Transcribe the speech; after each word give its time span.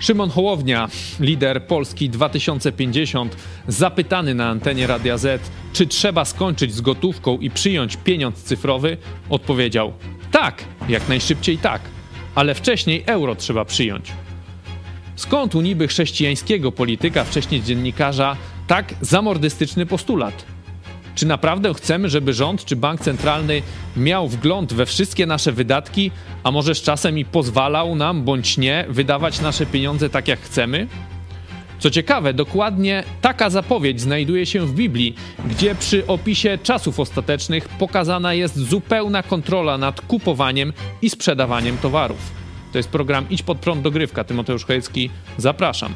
Szymon 0.00 0.30
Hołownia, 0.30 0.88
lider 1.20 1.66
Polski 1.66 2.10
2050, 2.10 3.36
zapytany 3.68 4.34
na 4.34 4.48
antenie 4.48 4.86
Radia 4.86 5.18
Z, 5.18 5.50
czy 5.72 5.86
trzeba 5.86 6.24
skończyć 6.24 6.74
z 6.74 6.80
gotówką 6.80 7.38
i 7.38 7.50
przyjąć 7.50 7.96
pieniądz 7.96 8.42
cyfrowy, 8.42 8.96
odpowiedział: 9.30 9.92
Tak, 10.30 10.64
jak 10.88 11.08
najszybciej 11.08 11.58
tak, 11.58 11.82
ale 12.34 12.54
wcześniej 12.54 13.04
euro 13.06 13.34
trzeba 13.34 13.64
przyjąć. 13.64 14.12
Skąd 15.16 15.54
u 15.54 15.60
niby 15.60 15.88
chrześcijańskiego 15.88 16.72
polityka, 16.72 17.24
wcześniej 17.24 17.62
dziennikarza, 17.62 18.36
tak 18.66 18.94
zamordystyczny 19.00 19.86
postulat? 19.86 20.44
Czy 21.14 21.26
naprawdę 21.26 21.74
chcemy, 21.74 22.08
żeby 22.08 22.32
rząd 22.32 22.64
czy 22.64 22.76
bank 22.76 23.00
centralny 23.00 23.62
miał 23.96 24.28
wgląd 24.28 24.72
we 24.72 24.86
wszystkie 24.86 25.26
nasze 25.26 25.52
wydatki, 25.52 26.10
a 26.42 26.50
może 26.50 26.74
z 26.74 26.82
czasem 26.82 27.18
i 27.18 27.24
pozwalał 27.24 27.94
nam 27.94 28.22
bądź 28.24 28.58
nie 28.58 28.84
wydawać 28.88 29.40
nasze 29.40 29.66
pieniądze 29.66 30.10
tak 30.10 30.28
jak 30.28 30.40
chcemy? 30.40 30.86
Co 31.78 31.90
ciekawe, 31.90 32.34
dokładnie 32.34 33.04
taka 33.20 33.50
zapowiedź 33.50 34.00
znajduje 34.00 34.46
się 34.46 34.66
w 34.66 34.74
Biblii, 34.74 35.14
gdzie 35.46 35.74
przy 35.74 36.06
opisie 36.06 36.58
czasów 36.62 37.00
ostatecznych 37.00 37.68
pokazana 37.68 38.34
jest 38.34 38.58
zupełna 38.58 39.22
kontrola 39.22 39.78
nad 39.78 40.00
kupowaniem 40.00 40.72
i 41.02 41.10
sprzedawaniem 41.10 41.78
towarów. 41.78 42.40
To 42.72 42.78
jest 42.78 42.88
program 42.88 43.26
Idź 43.30 43.42
pod 43.42 43.58
prąd 43.58 43.82
dogrywka. 43.82 44.24
Tymoteusz 44.24 44.64
Chojecki, 44.64 45.10
zapraszam. 45.38 45.94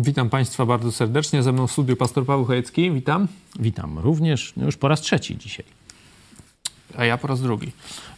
Witam 0.00 0.30
Państwa 0.30 0.66
bardzo 0.66 0.92
serdecznie. 0.92 1.42
Ze 1.42 1.52
mną 1.52 1.66
w 1.66 1.72
studiu 1.72 1.96
pastor 1.96 2.26
Paweł 2.26 2.44
Chojecki. 2.44 2.90
Witam. 2.90 3.28
Witam 3.58 3.98
również, 3.98 4.52
no 4.56 4.64
już 4.66 4.76
po 4.76 4.88
raz 4.88 5.00
trzeci 5.00 5.36
dzisiaj. 5.36 5.64
A 6.96 7.04
ja 7.04 7.18
po 7.18 7.28
raz 7.28 7.40
drugi. 7.40 7.72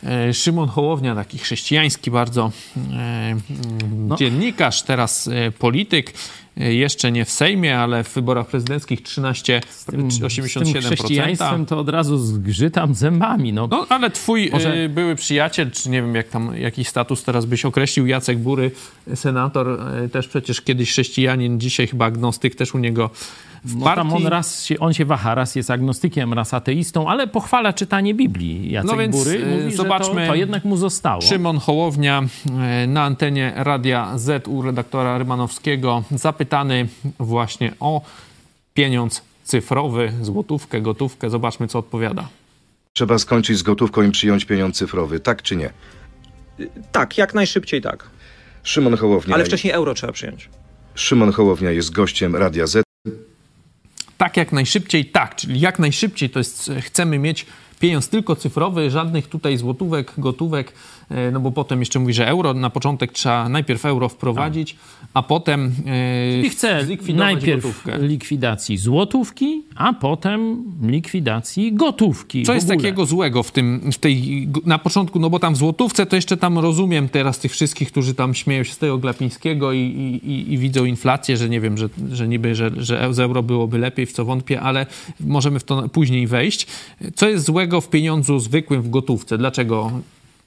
E, 0.04 0.34
Szymon 0.34 0.68
Hołownia, 0.68 1.14
taki 1.14 1.38
chrześcijański 1.38 2.10
bardzo 2.10 2.52
e, 2.92 3.36
no. 3.96 4.16
dziennikarz, 4.16 4.82
teraz 4.82 5.28
e, 5.28 5.50
polityk. 5.50 6.12
Jeszcze 6.68 7.12
nie 7.12 7.24
w 7.24 7.30
Sejmie, 7.30 7.78
ale 7.78 8.04
w 8.04 8.14
wyborach 8.14 8.46
prezydenckich 8.46 9.02
13, 9.02 9.60
z 9.70 9.84
tym, 9.84 10.08
87%. 10.08 10.66
Z 10.66 10.72
tym 10.72 10.82
chrześcijaństwem 10.82 11.66
to 11.66 11.78
od 11.78 11.88
razu 11.88 12.18
zgrzytam 12.18 12.94
zębami. 12.94 13.52
No, 13.52 13.68
no 13.70 13.86
ale 13.88 14.10
twój 14.10 14.50
Może... 14.52 14.88
były 14.88 15.16
przyjaciel, 15.16 15.70
czy 15.70 15.90
nie 15.90 16.02
wiem 16.02 16.14
jak 16.14 16.28
tam, 16.28 16.56
jaki 16.56 16.84
status 16.84 17.24
teraz 17.24 17.44
byś 17.44 17.64
określił, 17.64 18.06
Jacek 18.06 18.38
Bury, 18.38 18.70
senator, 19.14 19.80
też 20.12 20.28
przecież 20.28 20.60
kiedyś 20.60 20.90
chrześcijanin, 20.90 21.60
dzisiaj 21.60 21.86
chyba 21.86 22.04
agnostyk, 22.04 22.54
też 22.54 22.74
u 22.74 22.78
niego 22.78 23.10
w 23.64 23.76
no 23.76 23.84
partii... 23.84 24.14
on 24.14 24.26
raz 24.26 24.64
się, 24.64 24.78
on 24.78 24.92
się 24.92 25.04
waha, 25.04 25.34
raz 25.34 25.54
jest 25.56 25.70
agnostykiem, 25.70 26.32
raz 26.32 26.54
ateistą, 26.54 27.08
ale 27.08 27.26
pochwala 27.26 27.72
czytanie 27.72 28.14
Biblii. 28.14 28.70
Jacek 28.70 28.90
no 28.90 28.96
więc 28.96 29.16
Bury 29.16 29.46
mówi, 29.46 29.76
zobaczmy, 29.76 30.26
to, 30.26 30.32
to, 30.32 30.34
jednak 30.34 30.64
mu 30.64 30.76
zostało. 30.76 31.22
Szymon 31.22 31.58
Hołownia 31.58 32.22
na 32.88 33.02
antenie 33.02 33.52
Radia 33.56 34.18
Z 34.18 34.48
u 34.48 34.62
redaktora 34.62 35.18
Rymanowskiego 35.18 36.02
zapytany 36.50 36.88
właśnie 37.18 37.72
o 37.80 38.02
pieniądz 38.74 39.22
cyfrowy, 39.44 40.12
złotówkę, 40.22 40.80
gotówkę. 40.80 41.30
Zobaczmy, 41.30 41.68
co 41.68 41.78
odpowiada. 41.78 42.28
Trzeba 42.92 43.18
skończyć 43.18 43.58
z 43.58 43.62
gotówką 43.62 44.02
i 44.02 44.10
przyjąć 44.10 44.44
pieniądz 44.44 44.76
cyfrowy, 44.76 45.20
tak 45.20 45.42
czy 45.42 45.56
nie? 45.56 45.70
Tak, 46.92 47.18
jak 47.18 47.34
najszybciej 47.34 47.82
tak. 47.82 48.10
Szymon 48.62 48.96
Hołownia. 48.96 49.34
Ale 49.34 49.44
wcześniej 49.44 49.72
euro 49.72 49.94
trzeba 49.94 50.12
przyjąć. 50.12 50.48
Szymon 50.94 51.32
Hołownia 51.32 51.70
jest 51.70 51.90
gościem 51.90 52.36
Radia 52.36 52.66
Z 52.66 52.82
tak 54.18 54.36
jak 54.36 54.52
najszybciej, 54.52 55.04
tak, 55.04 55.36
czyli 55.36 55.60
jak 55.60 55.78
najszybciej 55.78 56.30
to 56.30 56.38
jest, 56.38 56.70
chcemy 56.80 57.18
mieć 57.18 57.46
pieniądz 57.80 58.08
tylko 58.08 58.36
cyfrowy, 58.36 58.90
żadnych 58.90 59.26
tutaj 59.26 59.56
złotówek, 59.56 60.12
gotówek, 60.18 60.72
no 61.32 61.40
bo 61.40 61.50
potem 61.50 61.80
jeszcze 61.80 61.98
mówi, 61.98 62.14
że 62.14 62.28
euro, 62.28 62.54
na 62.54 62.70
początek 62.70 63.12
trzeba 63.12 63.48
najpierw 63.48 63.86
euro 63.86 64.08
wprowadzić, 64.08 64.76
a 65.14 65.22
potem 65.22 65.72
e, 65.86 66.40
I 66.40 66.50
chce 66.50 66.86
najpierw 67.14 67.62
gotówkę. 67.62 67.98
likwidacji 67.98 68.76
złotówki, 68.76 69.62
a 69.74 69.92
potem 69.92 70.64
likwidacji 70.82 71.72
gotówki. 71.72 72.42
Co 72.42 72.54
jest 72.54 72.68
takiego 72.68 73.06
złego 73.06 73.42
w 73.42 73.52
tym, 73.52 73.92
w 73.92 73.98
tej, 73.98 74.48
na 74.66 74.78
początku, 74.78 75.18
no 75.18 75.30
bo 75.30 75.38
tam 75.38 75.54
w 75.54 75.56
złotówce 75.56 76.06
to 76.06 76.16
jeszcze 76.16 76.36
tam 76.36 76.58
rozumiem 76.58 77.08
teraz 77.08 77.38
tych 77.38 77.52
wszystkich, 77.52 77.90
którzy 77.90 78.14
tam 78.14 78.34
śmieją 78.34 78.64
się 78.64 78.72
z 78.72 78.78
tego 78.78 78.98
Glapińskiego 78.98 79.72
i, 79.72 79.78
i, 80.24 80.52
i 80.52 80.58
widzą 80.58 80.84
inflację, 80.84 81.36
że 81.36 81.48
nie 81.48 81.60
wiem, 81.60 81.78
że, 81.78 81.88
że 82.12 82.28
niby, 82.28 82.54
że, 82.54 82.70
że 82.76 83.14
z 83.14 83.18
euro 83.18 83.42
byłoby 83.42 83.78
lepiej, 83.78 84.06
w 84.06 84.12
co 84.12 84.24
wątpię, 84.24 84.60
ale 84.60 84.86
możemy 85.20 85.58
w 85.58 85.64
to 85.64 85.88
później 85.88 86.26
wejść. 86.26 86.66
Co 87.14 87.28
jest 87.28 87.44
złego 87.44 87.80
w 87.80 87.90
pieniądzu 87.90 88.38
zwykłym 88.38 88.82
w 88.82 88.90
gotówce? 88.90 89.38
Dlaczego 89.38 89.92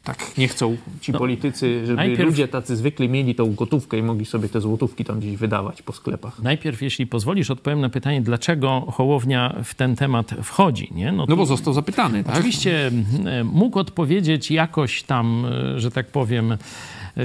tak 0.04 0.38
nie 0.38 0.48
chcą 0.48 0.78
ci 1.02 1.12
no, 1.12 1.20
politycy, 1.20 1.86
żeby 1.86 1.96
najpierw... 1.96 2.30
ludzie 2.30 2.48
tacy 2.48 2.76
zwykli 2.76 3.10
mieli 3.10 3.36
tą 3.36 3.56
gotówkę 3.56 3.98
i 3.98 4.04
mogli 4.04 4.26
sobie 4.26 4.50
te 4.50 4.62
złotówki 4.62 5.06
tam 5.06 5.20
gdzieś 5.20 5.38
wydawać 5.38 5.82
po 5.82 5.94
sklepach. 5.94 6.40
Najpierw, 6.40 6.82
jeśli 6.82 7.08
pozwolisz, 7.08 7.52
odpowiem 7.52 7.82
na 7.82 7.90
pytanie, 7.90 8.22
dlaczego 8.22 8.82
Hołownia 8.82 9.56
w 9.64 9.76
ten 9.76 9.96
temat 9.96 10.36
wchodzi. 10.44 10.90
Nie? 10.96 11.12
No, 11.12 11.26
no 11.30 11.36
bo 11.36 11.46
został 11.46 11.74
zapytany, 11.74 12.24
tak? 12.24 12.36
Oczywiście 12.36 12.92
mógł 13.44 13.80
odpowiedzieć 13.80 14.52
jakoś 14.52 15.04
tam, 15.04 15.46
że 15.76 15.92
tak 15.92 16.08
powiem, 16.08 16.58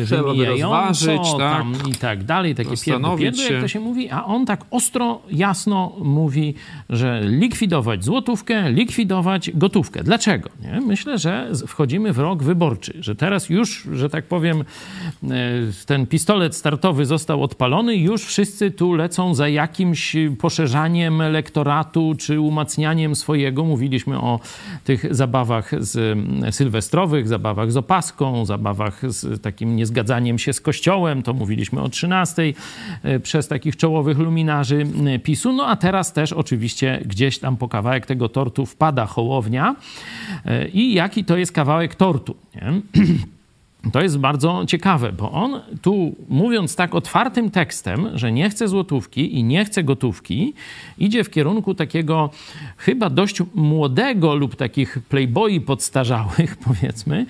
Trzeba 0.07 0.33
rozważyć, 0.47 1.21
tak, 1.39 1.65
i 1.89 1.95
tak 1.95 2.25
dalej, 2.25 2.55
takie 2.55 2.77
pierdły, 2.85 3.21
jak 3.51 3.61
to 3.61 3.69
się 3.69 3.81
mówi, 3.81 4.11
a 4.11 4.25
on 4.25 4.47
tak 4.47 4.65
ostro, 4.71 5.21
jasno 5.31 5.93
mówi, 6.03 6.55
że 6.91 7.21
likwidować 7.25 8.05
złotówkę, 8.05 8.73
likwidować 8.73 9.51
gotówkę. 9.55 10.05
Dlaczego? 10.05 10.51
Nie? 10.63 10.81
Myślę, 10.81 11.19
że 11.19 11.51
wchodzimy 11.67 12.13
w 12.13 12.19
rok 12.19 12.43
wyborczy, 12.43 12.93
że 13.01 13.15
teraz 13.15 13.49
już, 13.49 13.89
że 13.93 14.11
tak 14.11 14.25
powiem, 14.25 14.61
e, 14.61 15.35
ten 15.87 16.07
pistolet 16.07 16.57
startowy 16.57 17.07
został 17.07 17.43
odpalony, 17.43 17.97
już 17.97 18.25
wszyscy 18.25 18.71
tu 18.71 18.95
lecą 18.95 19.35
za 19.35 19.49
jakimś 19.49 20.17
poszerzaniem 20.39 21.21
elektoratu 21.21 22.15
czy 22.19 22.41
umacnianiem 22.41 23.17
swojego. 23.17 23.65
Mówiliśmy 23.65 24.21
o 24.21 24.41
tych 24.85 25.15
zabawach 25.15 25.71
z 25.85 26.19
sylwestrowych, 26.55 27.29
zabawach 27.29 27.73
z 27.73 27.77
opaską, 27.77 28.45
zabawach 28.45 29.13
z 29.13 29.43
takim 29.43 29.78
niezgadzaniem 29.79 30.39
się 30.39 30.53
z 30.53 30.61
Kościołem, 30.61 31.23
to 31.23 31.35
mówiliśmy 31.35 31.81
o 31.81 31.89
13 31.89 32.43
e, 33.03 33.21
przez 33.21 33.49
takich 33.49 33.77
czołowych 33.77 34.19
luminarzy 34.19 34.87
PiSu. 35.23 35.53
No 35.53 35.67
a 35.67 35.77
teraz 35.77 36.13
też 36.13 36.33
oczywiście 36.33 37.03
gdzieś 37.07 37.39
tam 37.39 37.57
po 37.57 37.69
kawałek 37.69 38.07
tego 38.07 38.29
tortu 38.29 38.67
wpada 38.67 39.07
Hołownia. 39.07 39.77
E, 40.45 40.69
I 40.69 40.95
jaki 40.95 41.25
to 41.25 41.37
jest 41.37 41.53
kawałek 41.53 41.95
tortu? 41.95 42.37
Nie? 42.55 42.81
To 43.93 44.03
jest 44.03 44.19
bardzo 44.19 44.65
ciekawe, 44.67 45.13
bo 45.13 45.33
on 45.33 45.61
tu, 45.83 46.17
mówiąc 46.29 46.77
tak 46.77 46.95
otwartym 46.95 47.51
tekstem, 47.51 48.09
że 48.15 48.33
nie 48.33 48.51
chce 48.51 48.69
złotówki 48.69 49.39
i 49.39 49.45
nie 49.45 49.65
chce 49.65 49.85
gotówki, 49.85 50.55
idzie 50.99 51.25
w 51.25 51.31
kierunku 51.31 51.75
takiego 51.75 52.31
chyba 52.77 53.11
dość 53.11 53.43
młodego 53.55 54.35
lub 54.35 54.57
takich 54.57 54.99
playboyi 55.09 55.61
podstarzałych, 55.61 56.57
powiedzmy, 56.67 57.27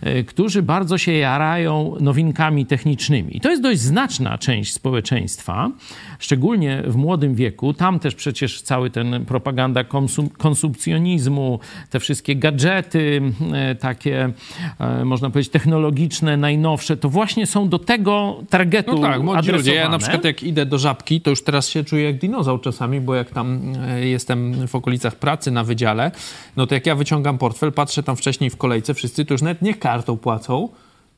e, 0.00 0.24
którzy 0.24 0.62
bardzo 0.62 0.98
się 0.98 1.12
jarają 1.12 1.94
nowinkami 2.00 2.66
technicznymi. 2.66 3.36
I 3.36 3.40
to 3.40 3.50
jest 3.50 3.62
dość 3.62 3.80
znaczna 3.80 4.38
część 4.38 4.72
społeczeństwa, 4.72 5.70
szczególnie 6.18 6.82
w 6.86 6.96
młodym 6.96 7.34
wieku. 7.34 7.74
Tam 7.74 7.98
też 7.98 8.14
przecież 8.14 8.62
cały 8.62 8.90
ten 8.90 9.24
propaganda 9.24 9.84
konsum 9.84 10.28
konsumpcjonizmu, 10.28 11.60
te 11.90 12.00
wszystkie 12.00 12.36
gadżety, 12.36 13.22
e, 13.52 13.74
takie, 13.74 14.32
e, 14.78 15.04
można 15.04 15.30
powiedzieć, 15.30 15.52
technologiczne, 15.52 16.01
technologiczne, 16.02 16.36
najnowsze, 16.36 16.96
to 16.96 17.08
właśnie 17.08 17.46
są 17.46 17.68
do 17.68 17.78
tego 17.78 18.42
targetu 18.50 18.94
No 18.94 19.02
tak, 19.02 19.22
młodzi 19.22 19.52
ludzie. 19.52 19.74
Ja 19.74 19.88
na 19.88 19.98
przykład 19.98 20.24
jak 20.24 20.42
idę 20.42 20.66
do 20.66 20.78
Żabki, 20.78 21.20
to 21.20 21.30
już 21.30 21.42
teraz 21.42 21.68
się 21.68 21.84
czuję 21.84 22.04
jak 22.04 22.18
dinozaur 22.18 22.60
czasami, 22.60 23.00
bo 23.00 23.14
jak 23.14 23.30
tam 23.30 23.72
e, 23.88 24.06
jestem 24.06 24.68
w 24.68 24.74
okolicach 24.74 25.16
pracy 25.16 25.50
na 25.50 25.64
wydziale, 25.64 26.10
no 26.56 26.66
to 26.66 26.74
jak 26.74 26.86
ja 26.86 26.94
wyciągam 26.94 27.38
portfel, 27.38 27.72
patrzę 27.72 28.02
tam 28.02 28.16
wcześniej 28.16 28.50
w 28.50 28.56
kolejce, 28.56 28.94
wszyscy 28.94 29.24
to 29.24 29.34
już 29.34 29.42
nawet 29.42 29.62
nie 29.62 29.74
kartą 29.74 30.16
płacą, 30.16 30.68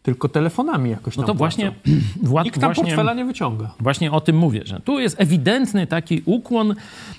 tylko 0.04 0.28
telefonami 0.28 0.90
jakoś 0.90 1.16
tam 1.16 1.22
No 1.22 1.26
to 1.26 1.34
właśnie... 1.34 1.72
Wład, 2.22 2.44
Nikt 2.44 2.60
tam 2.60 2.68
właśnie, 2.68 2.84
portfela 2.84 3.14
nie 3.14 3.24
wyciąga. 3.24 3.70
Właśnie 3.80 4.12
o 4.12 4.20
tym 4.20 4.36
mówię, 4.36 4.60
że 4.64 4.80
tu 4.80 5.00
jest 5.00 5.20
ewidentny 5.20 5.86
taki 5.86 6.22
ukłon 6.24 6.74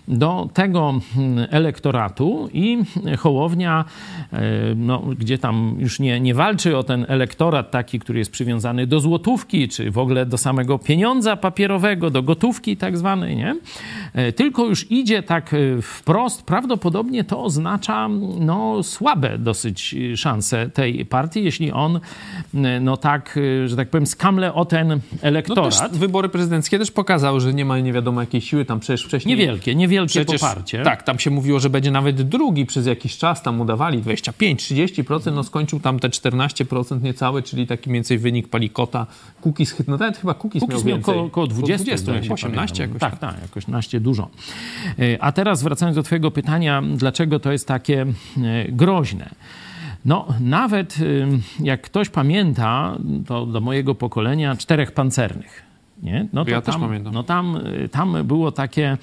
do 0.07 0.49
tego 0.53 0.93
hmm, 1.15 1.47
elektoratu 1.51 2.49
i 2.53 2.77
Hołownia, 3.19 3.85
e, 4.33 4.41
no, 4.75 5.01
gdzie 5.19 5.37
tam 5.37 5.75
już 5.79 5.99
nie, 5.99 6.19
nie 6.19 6.33
walczy 6.33 6.77
o 6.77 6.83
ten 6.83 7.05
elektorat 7.07 7.71
taki, 7.71 7.99
który 7.99 8.19
jest 8.19 8.31
przywiązany 8.31 8.87
do 8.87 8.99
złotówki, 8.99 9.67
czy 9.67 9.91
w 9.91 9.97
ogóle 9.97 10.25
do 10.25 10.37
samego 10.37 10.79
pieniądza 10.79 11.35
papierowego, 11.35 12.09
do 12.09 12.23
gotówki 12.23 12.77
tak 12.77 12.97
zwanej, 12.97 13.35
nie? 13.35 13.55
E, 14.13 14.31
tylko 14.31 14.65
już 14.65 14.91
idzie 14.91 15.23
tak 15.23 15.53
e, 15.53 15.81
wprost, 15.81 16.43
prawdopodobnie 16.43 17.23
to 17.23 17.43
oznacza 17.43 18.07
no, 18.39 18.83
słabe 18.83 19.37
dosyć 19.37 19.95
szanse 20.15 20.69
tej 20.69 21.05
partii, 21.05 21.43
jeśli 21.43 21.71
on 21.71 21.99
no 22.81 22.97
tak, 22.97 23.39
że 23.65 23.75
tak 23.75 23.89
powiem, 23.89 24.07
skamle 24.07 24.53
o 24.53 24.65
ten 24.65 24.99
elektorat. 25.21 25.81
No 25.81 25.89
też 25.89 25.99
wybory 25.99 26.29
prezydenckie 26.29 26.79
też 26.79 26.91
pokazały, 26.91 27.39
że 27.39 27.53
nie 27.53 27.65
ma 27.65 27.79
nie 27.79 27.93
wiadomo 27.93 28.21
jakiej 28.21 28.41
siły, 28.41 28.65
tam 28.65 28.79
przecież 28.79 29.05
wcześniej... 29.05 29.37
Niewielkie, 29.37 29.75
niewielkie 29.75 30.09
przecież, 30.09 30.41
poparcie. 30.41 30.83
Tak, 30.83 31.03
tam 31.03 31.19
się 31.19 31.31
mówiło, 31.31 31.59
że 31.59 31.69
będzie 31.69 31.91
nawet 31.91 32.21
drugi 32.21 32.65
przez 32.65 32.85
jakiś 32.85 33.17
czas, 33.17 33.43
tam 33.43 33.61
udawali 33.61 33.99
25-30%, 33.99 35.33
no 35.33 35.43
skończył 35.43 35.79
tam 35.79 35.99
te 35.99 36.09
14% 36.09 37.01
niecałe, 37.01 37.41
czyli 37.41 37.67
taki 37.67 37.89
mniej 37.89 37.97
więcej 37.97 38.17
wynik 38.17 38.47
Palikota. 38.47 39.07
Kukis, 39.41 39.75
no 39.87 39.97
nawet 39.97 40.17
chyba 40.17 40.33
Kukis 40.33 40.67
miał 40.69 40.81
więcej. 40.81 41.13
Około, 41.13 41.27
około 41.27 41.47
20, 41.47 41.95
20 41.95 42.33
18 42.33 42.83
jakoś. 42.83 42.99
Tak, 42.99 43.19
tak, 43.19 43.41
jakoś 43.41 43.67
naście 43.67 43.99
dużo. 43.99 44.29
E, 44.99 45.23
a 45.23 45.31
teraz 45.31 45.63
wracając 45.63 45.95
do 45.95 46.03
twojego 46.03 46.31
pytania, 46.31 46.83
dlaczego 46.95 47.39
to 47.39 47.51
jest 47.51 47.67
takie 47.67 48.01
e, 48.01 48.71
groźne. 48.71 49.29
No, 50.05 50.27
nawet 50.39 50.97
jak 51.59 51.81
ktoś 51.81 52.09
pamięta, 52.09 52.97
to 53.27 53.45
do 53.45 53.61
mojego 53.61 53.95
pokolenia, 53.95 54.55
czterech 54.55 54.91
pancernych. 54.91 55.63
Nie? 56.03 56.27
No 56.33 56.45
to 56.45 56.51
ja 56.51 56.61
tam, 56.61 56.73
też 56.73 56.81
pamiętam. 56.81 57.13
No 57.13 57.23
tam, 57.23 57.55
y, 57.83 57.89
tam 57.89 58.17
było 58.23 58.51
takie, 58.51 58.97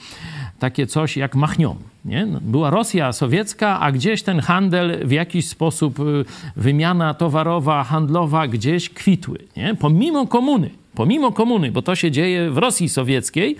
takie 0.58 0.86
coś 0.86 1.16
jak 1.16 1.34
machnią. 1.34 1.76
Nie? 2.04 2.26
No, 2.26 2.38
była 2.40 2.70
Rosja 2.70 3.12
sowiecka, 3.12 3.80
a 3.80 3.92
gdzieś 3.92 4.22
ten 4.22 4.40
handel 4.40 5.06
w 5.06 5.10
jakiś 5.10 5.48
sposób, 5.48 6.00
y, 6.00 6.24
wymiana 6.56 7.14
towarowa, 7.14 7.84
handlowa 7.84 8.48
gdzieś 8.48 8.90
kwitły. 8.90 9.38
Nie? 9.56 9.74
Pomimo 9.74 10.26
komuny 10.26 10.70
pomimo 10.94 11.32
komuny, 11.32 11.72
bo 11.72 11.82
to 11.82 11.94
się 11.94 12.10
dzieje 12.10 12.50
w 12.50 12.58
Rosji 12.58 12.88
Sowieckiej, 12.88 13.56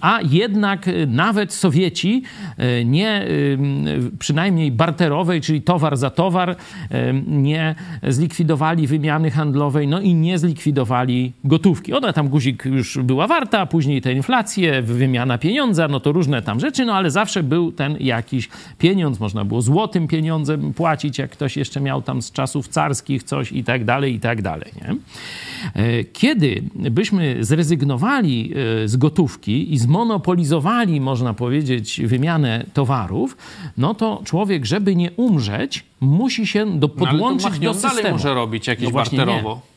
a 0.00 0.18
jednak 0.30 0.88
e, 0.88 1.06
nawet 1.06 1.52
Sowieci 1.52 2.22
e, 2.56 2.84
nie, 2.84 3.10
e, 3.10 3.26
przynajmniej 4.18 4.72
barterowej, 4.72 5.40
czyli 5.40 5.62
towar 5.62 5.96
za 5.96 6.10
towar, 6.10 6.56
nie 7.26 7.74
zlikwidowali 8.08 8.86
wymiany 8.86 9.30
handlowej, 9.30 9.88
no 9.88 10.00
i 10.00 10.14
nie 10.14 10.38
zlikwidowali 10.38 11.32
gotówki. 11.44 11.92
Ona 11.92 12.12
tam 12.12 12.28
guzik 12.28 12.64
już 12.64 12.98
była 12.98 13.26
warta, 13.26 13.66
później 13.66 14.02
te 14.02 14.12
inflacje, 14.12 14.82
wymiana 14.82 15.38
pieniądza, 15.38 15.88
no 15.88 16.00
to 16.00 16.12
różne 16.12 16.42
tam 16.42 16.60
rzeczy, 16.60 16.84
no 16.84 16.94
ale 16.94 17.10
zawsze 17.10 17.42
był 17.42 17.72
ten 17.72 17.96
jakiś 18.00 18.48
pieniądz, 18.78 19.20
można 19.20 19.44
było 19.44 19.62
złotym 19.62 20.08
pieniądzem 20.08 20.74
płacić, 20.74 21.18
jak 21.18 21.30
ktoś 21.30 21.56
jeszcze 21.56 21.80
miał 21.80 22.02
tam 22.02 22.22
z 22.22 22.32
czasów 22.32 22.68
carskich 22.68 23.22
coś 23.22 23.52
i 23.52 23.64
tak 23.64 23.84
dalej, 23.84 24.14
i 24.14 24.20
tak 24.20 24.42
dalej. 24.42 24.72
Nie? 24.76 24.96
Kiedy 26.12 26.62
byśmy 26.74 27.36
zrezygnowali 27.40 28.52
e, 28.84 28.88
z 28.88 28.96
gotówki 28.96 29.74
i 29.74 29.78
zmonopolizowali, 29.78 31.00
można 31.00 31.34
powiedzieć, 31.34 32.00
wymianę 32.04 32.64
towarów, 32.74 33.36
no 33.76 33.94
to 33.94 34.22
człowiek, 34.24 34.66
żeby 34.66 34.96
nie 34.96 35.10
umrzeć, 35.10 35.84
musi 36.00 36.46
się 36.46 36.78
do, 36.78 36.88
podłączyć 36.88 37.60
no, 37.60 37.72
do 37.72 37.74
systemu. 37.74 38.10
może 38.10 38.34
robić 38.34 38.66
jakieś 38.66 38.84
no 38.84 38.90
barterowo. 38.90 39.54
Nie. 39.54 39.69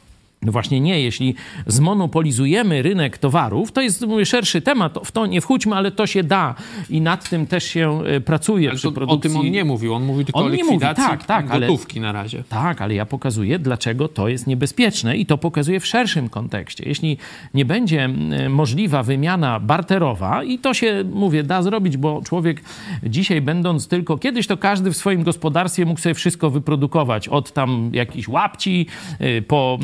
No 0.45 0.51
właśnie 0.51 0.79
nie, 0.79 1.01
jeśli 1.01 1.35
zmonopolizujemy 1.67 2.81
rynek 2.81 3.17
towarów, 3.17 3.71
to 3.71 3.81
jest 3.81 4.07
mówię, 4.07 4.25
szerszy 4.25 4.61
temat, 4.61 4.99
w 5.05 5.11
to 5.11 5.25
nie 5.25 5.41
wchódźmy, 5.41 5.75
ale 5.75 5.91
to 5.91 6.07
się 6.07 6.23
da 6.23 6.55
i 6.89 7.01
nad 7.01 7.29
tym 7.29 7.47
też 7.47 7.63
się 7.63 8.03
e, 8.05 8.21
pracuje 8.21 8.69
ale 8.69 8.77
przy 8.77 8.91
produkcji. 8.91 9.29
O 9.31 9.33
tym 9.33 9.41
on 9.41 9.51
nie 9.51 9.65
mówił, 9.65 9.93
on 9.93 10.03
mówił 10.03 10.23
tylko 10.25 10.39
on 10.39 10.45
o 10.45 10.49
likwidacji 10.49 11.03
mówi, 11.03 11.17
tak, 11.17 11.25
tak, 11.25 11.59
gotówki 11.59 11.99
ale, 11.99 12.07
na 12.07 12.11
razie. 12.11 12.43
Tak, 12.49 12.81
ale 12.81 12.93
ja 12.93 13.05
pokazuję, 13.05 13.59
dlaczego 13.59 14.07
to 14.07 14.27
jest 14.27 14.47
niebezpieczne 14.47 15.17
i 15.17 15.25
to 15.25 15.37
pokazuję 15.37 15.79
w 15.79 15.85
szerszym 15.85 16.29
kontekście. 16.29 16.83
Jeśli 16.87 17.17
nie 17.53 17.65
będzie 17.65 18.09
możliwa 18.49 19.03
wymiana 19.03 19.59
barterowa 19.59 20.43
i 20.43 20.59
to 20.59 20.73
się, 20.73 21.03
mówię, 21.13 21.43
da 21.43 21.61
zrobić, 21.61 21.97
bo 21.97 22.21
człowiek 22.25 22.61
dzisiaj 23.03 23.41
będąc 23.41 23.87
tylko, 23.87 24.17
kiedyś 24.17 24.47
to 24.47 24.57
każdy 24.57 24.91
w 24.91 24.97
swoim 24.97 25.23
gospodarstwie 25.23 25.85
mógł 25.85 25.99
sobie 25.99 26.15
wszystko 26.15 26.49
wyprodukować, 26.49 27.27
od 27.27 27.51
tam 27.51 27.89
jakichś 27.93 28.27
łapci 28.27 28.87
e, 29.19 29.41
po 29.41 29.79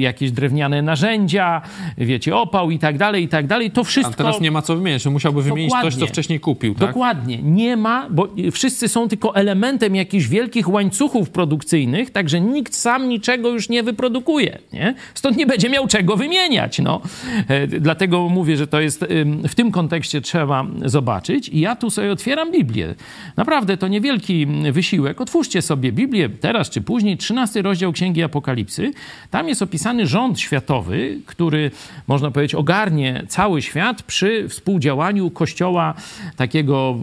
jakieś 0.00 0.30
drewniane 0.30 0.82
narzędzia, 0.82 1.62
wiecie, 1.98 2.36
opał 2.36 2.70
i 2.70 2.78
tak 2.78 2.98
dalej, 2.98 3.24
i 3.24 3.28
tak 3.28 3.46
dalej. 3.46 3.70
To 3.70 3.84
wszystko... 3.84 4.14
A 4.14 4.16
teraz 4.16 4.40
nie 4.40 4.50
ma 4.50 4.62
co 4.62 4.76
wymienić, 4.76 5.02
że 5.02 5.10
musiałby 5.10 5.42
wymienić 5.42 5.70
Dokładnie. 5.70 5.90
coś, 5.90 6.00
co 6.00 6.06
wcześniej 6.06 6.40
kupił, 6.40 6.74
tak? 6.74 6.88
Dokładnie. 6.88 7.38
Nie 7.42 7.76
ma, 7.76 8.06
bo 8.10 8.28
wszyscy 8.52 8.88
są 8.88 9.08
tylko 9.08 9.34
elementem 9.34 9.94
jakichś 9.94 10.26
wielkich 10.26 10.68
łańcuchów 10.68 11.30
produkcyjnych, 11.30 12.10
także 12.10 12.40
nikt 12.40 12.74
sam 12.74 13.08
niczego 13.08 13.48
już 13.48 13.68
nie 13.68 13.82
wyprodukuje, 13.82 14.58
nie? 14.72 14.94
Stąd 15.14 15.36
nie 15.36 15.46
będzie 15.46 15.70
miał 15.70 15.86
czego 15.86 16.16
wymieniać, 16.16 16.78
no. 16.78 17.00
E, 17.48 17.66
dlatego 17.66 18.28
mówię, 18.28 18.56
że 18.56 18.66
to 18.66 18.80
jest 18.80 19.04
w 19.48 19.54
tym 19.54 19.70
kontekście 19.70 20.20
trzeba 20.20 20.66
zobaczyć 20.84 21.48
i 21.48 21.60
ja 21.60 21.76
tu 21.76 21.90
sobie 21.90 22.12
otwieram 22.12 22.52
Biblię. 22.52 22.94
Naprawdę 23.36 23.76
to 23.76 23.88
niewielki 23.88 24.46
wysiłek. 24.72 25.20
Otwórzcie 25.20 25.62
sobie 25.62 25.92
Biblię 25.92 26.28
teraz 26.28 26.70
czy 26.70 26.80
później, 26.80 27.16
13 27.16 27.62
rozdział 27.62 27.92
Księgi 27.92 28.22
Apokalipsy. 28.22 28.92
Tam 29.30 29.48
jest 29.48 29.62
opisane 29.62 29.87
opisany 29.88 30.06
rząd 30.06 30.40
światowy, 30.40 31.20
który 31.26 31.70
można 32.06 32.30
powiedzieć 32.30 32.54
ogarnie 32.54 33.24
cały 33.28 33.62
świat 33.62 34.02
przy 34.02 34.48
współdziałaniu 34.48 35.30
kościoła 35.30 35.94
takiego 36.36 36.96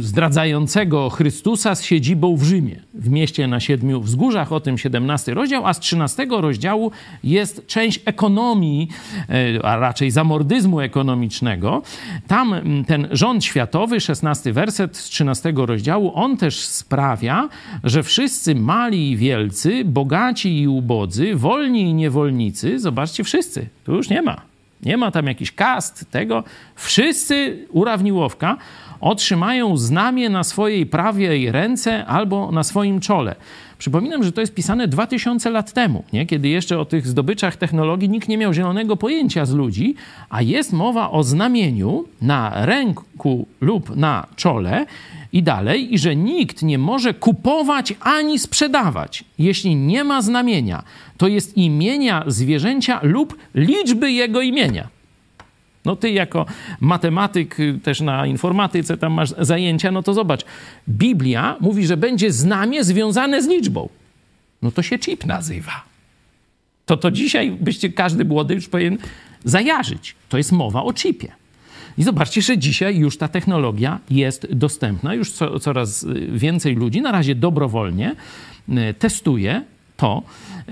zdradzającego 0.00 1.10
Chrystusa 1.10 1.74
z 1.74 1.82
siedzibą 1.82 2.36
w 2.36 2.42
Rzymie, 2.42 2.80
w 2.94 3.08
mieście 3.08 3.46
na 3.46 3.60
siedmiu 3.60 4.00
wzgórzach, 4.00 4.52
o 4.52 4.60
tym 4.60 4.78
17 4.78 5.34
rozdział, 5.34 5.66
a 5.66 5.74
z 5.74 5.80
13 5.80 6.26
rozdziału 6.30 6.90
jest 7.24 7.66
część 7.66 8.00
ekonomii, 8.04 8.88
e, 9.28 9.66
a 9.66 9.76
raczej 9.76 10.10
zamordyzmu 10.10 10.80
ekonomicznego. 10.80 11.82
Tam 12.26 12.54
ten 12.86 13.08
rząd 13.10 13.44
światowy, 13.44 14.00
16 14.00 14.52
werset 14.52 14.96
z 14.96 15.04
13 15.04 15.52
rozdziału, 15.56 16.12
on 16.14 16.36
też 16.36 16.60
sprawia, 16.60 17.48
że 17.84 18.02
wszyscy 18.02 18.54
mali 18.54 19.10
i 19.10 19.16
wielcy, 19.16 19.84
bogaci 19.84 20.60
i 20.60 20.68
ubodzy, 20.68 21.36
wolni 21.36 21.80
i 21.80 21.94
niewolnicy, 21.94 22.15
zobaczcie, 22.80 23.24
wszyscy, 23.24 23.68
tu 23.84 23.96
już 23.96 24.08
nie 24.08 24.22
ma. 24.22 24.40
Nie 24.82 24.96
ma 24.96 25.10
tam 25.10 25.26
jakiś 25.26 25.52
kast 25.52 26.10
tego. 26.10 26.44
Wszyscy 26.74 27.66
urawniłowka 27.70 28.56
otrzymają 29.00 29.76
znamię 29.76 30.28
na 30.28 30.44
swojej 30.44 30.86
prawej 30.86 31.52
ręce 31.52 32.06
albo 32.06 32.52
na 32.52 32.64
swoim 32.64 33.00
czole. 33.00 33.34
Przypominam, 33.78 34.24
że 34.24 34.32
to 34.32 34.40
jest 34.40 34.54
pisane 34.54 34.88
2000 34.88 35.50
lat 35.50 35.72
temu, 35.72 36.04
nie? 36.12 36.26
kiedy 36.26 36.48
jeszcze 36.48 36.78
o 36.78 36.84
tych 36.84 37.06
zdobyczach 37.06 37.56
technologii 37.56 38.08
nikt 38.08 38.28
nie 38.28 38.38
miał 38.38 38.52
zielonego 38.52 38.96
pojęcia 38.96 39.46
z 39.46 39.52
ludzi, 39.52 39.94
a 40.30 40.42
jest 40.42 40.72
mowa 40.72 41.10
o 41.10 41.22
znamieniu 41.22 42.04
na 42.22 42.66
ręku 42.66 43.46
lub 43.60 43.96
na 43.96 44.26
czole 44.36 44.86
i 45.32 45.42
dalej, 45.42 45.94
i 45.94 45.98
że 45.98 46.16
nikt 46.16 46.62
nie 46.62 46.78
może 46.78 47.14
kupować 47.14 47.94
ani 48.00 48.38
sprzedawać, 48.38 49.24
jeśli 49.38 49.76
nie 49.76 50.04
ma 50.04 50.22
znamienia. 50.22 50.82
To 51.16 51.28
jest 51.28 51.56
imienia 51.56 52.24
zwierzęcia 52.26 53.00
lub 53.02 53.36
liczby 53.54 54.12
jego 54.12 54.40
imienia. 54.40 54.95
No 55.86 55.96
ty 55.96 56.10
jako 56.10 56.46
matematyk, 56.80 57.60
y, 57.60 57.80
też 57.82 58.00
na 58.00 58.26
informatyce 58.26 58.96
tam 58.96 59.12
masz 59.12 59.34
zajęcia, 59.38 59.90
no 59.90 60.02
to 60.02 60.14
zobacz. 60.14 60.44
Biblia 60.88 61.56
mówi, 61.60 61.86
że 61.86 61.96
będzie 61.96 62.32
znamie 62.32 62.84
związane 62.84 63.42
z 63.42 63.46
liczbą. 63.46 63.88
No 64.62 64.70
to 64.70 64.82
się 64.82 64.98
chip 64.98 65.26
nazywa. 65.26 65.84
To 66.86 66.96
to 66.96 67.10
dzisiaj 67.10 67.50
byście 67.50 67.88
każdy 67.88 68.24
młody 68.24 68.54
już 68.54 68.68
powinien 68.68 68.98
zajarzyć. 69.44 70.14
To 70.28 70.38
jest 70.38 70.52
mowa 70.52 70.82
o 70.82 70.92
chipie. 70.92 71.32
I 71.98 72.02
zobaczcie, 72.02 72.42
że 72.42 72.58
dzisiaj 72.58 72.98
już 72.98 73.18
ta 73.18 73.28
technologia 73.28 73.98
jest 74.10 74.46
dostępna, 74.54 75.14
już 75.14 75.30
co, 75.30 75.60
coraz 75.60 76.02
y, 76.02 76.28
więcej 76.32 76.74
ludzi, 76.74 77.00
na 77.00 77.12
razie 77.12 77.34
dobrowolnie, 77.34 78.16
y, 78.68 78.94
testuje 78.94 79.62
to, 79.96 80.22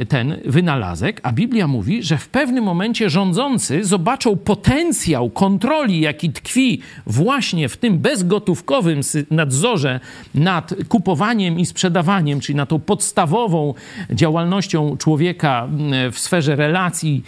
ten 0.09 0.37
wynalazek, 0.45 1.21
a 1.23 1.33
Biblia 1.33 1.67
mówi, 1.67 2.03
że 2.03 2.19
w 2.19 2.29
pewnym 2.29 2.65
momencie 2.65 3.11
rządzący 3.11 3.85
zobaczą 3.85 4.37
potencjał 4.37 5.31
kontroli, 5.31 6.01
jaki 6.01 6.33
tkwi 6.33 6.81
właśnie 7.07 7.69
w 7.69 7.77
tym 7.77 7.99
bezgotówkowym 7.99 9.01
nadzorze 9.31 10.01
nad 10.35 10.75
kupowaniem 10.89 11.61
i 11.61 11.67
sprzedawaniem, 11.67 12.41
czyli 12.41 12.57
nad 12.57 12.69
tą 12.69 12.81
podstawową 12.81 13.75
działalnością 14.11 14.97
człowieka 14.97 15.69
w 16.13 16.19
sferze 16.19 16.57
relacji 16.57 17.23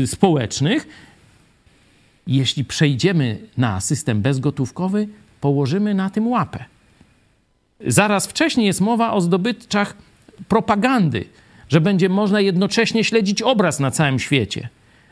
e, 0.00 0.06
społecznych. 0.06 0.88
Jeśli 2.26 2.64
przejdziemy 2.64 3.38
na 3.58 3.80
system 3.80 4.22
bezgotówkowy, 4.22 5.08
położymy 5.40 5.94
na 5.94 6.10
tym 6.10 6.28
łapę. 6.28 6.64
Zaraz 7.86 8.26
wcześniej 8.26 8.66
jest 8.66 8.80
mowa 8.80 9.12
o 9.12 9.20
zdobyczach 9.20 9.96
propagandy 10.48 11.24
że 11.68 11.80
będzie 11.80 12.08
można 12.08 12.40
jednocześnie 12.40 13.04
śledzić 13.04 13.42
obraz 13.42 13.80
na 13.80 13.90
całym 13.90 14.18
świecie. 14.18 14.68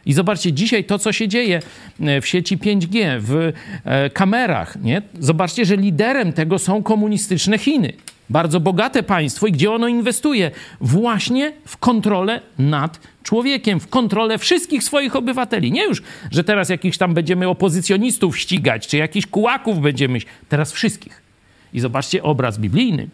I 0.07 0.13
zobaczcie, 0.13 0.53
dzisiaj 0.53 0.85
to, 0.85 0.99
co 0.99 1.13
się 1.13 1.29
dzieje 1.29 1.63
e, 2.01 2.21
w 2.21 2.27
sieci 2.27 2.59
5G, 2.59 3.21
w 3.21 3.53
e, 3.85 4.11
kamerach, 4.11 4.83
nie? 4.83 5.03
zobaczcie, 5.21 5.65
że 5.65 5.77
liderem 5.77 6.33
tego 6.33 6.59
są 6.59 6.83
komunistyczne 6.83 7.59
Chiny. 7.59 7.93
Bardzo 8.31 8.61
bogate 8.61 9.03
państwo 9.03 9.47
i 9.47 9.53
gdzie 9.53 9.73
ono 9.73 9.89
inwestuje? 9.89 10.51
Właśnie 10.81 11.53
w 11.67 11.77
kontrolę 11.77 12.41
nad 12.59 13.01
człowiekiem, 13.23 13.81
w 13.81 13.89
kontrolę 13.89 14.39
wszystkich 14.39 14.85
swoich 14.85 15.17
obywateli. 15.17 15.73
Nie 15.73 15.85
już, 15.85 16.03
że 16.31 16.45
teraz 16.45 16.69
jakichś 16.69 16.99
tam 16.99 17.15
będziemy 17.15 17.49
opozycjonistów 17.49 18.39
ścigać, 18.39 18.87
czy 18.87 18.97
jakichś 18.97 19.27
kułaków 19.27 19.81
będziemy, 19.81 20.19
teraz 20.49 20.73
wszystkich. 20.73 21.23
I 21.73 21.81
zobaczcie, 21.81 22.23
obraz 22.23 22.59
biblijny 22.59 23.09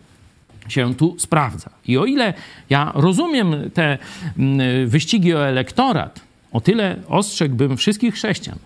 się 0.68 0.94
tu 0.94 1.14
sprawdza. 1.18 1.70
I 1.86 1.98
o 1.98 2.04
ile 2.04 2.34
ja 2.70 2.92
rozumiem 2.94 3.70
te 3.74 3.98
mm, 4.38 4.88
wyścigi 4.88 5.34
o 5.34 5.46
elektorat, 5.46 6.20
o 6.52 6.60
tyle 6.60 6.96
ostrzegłbym 7.08 7.76
wszystkich 7.76 8.14
chrześcijan, 8.14 8.58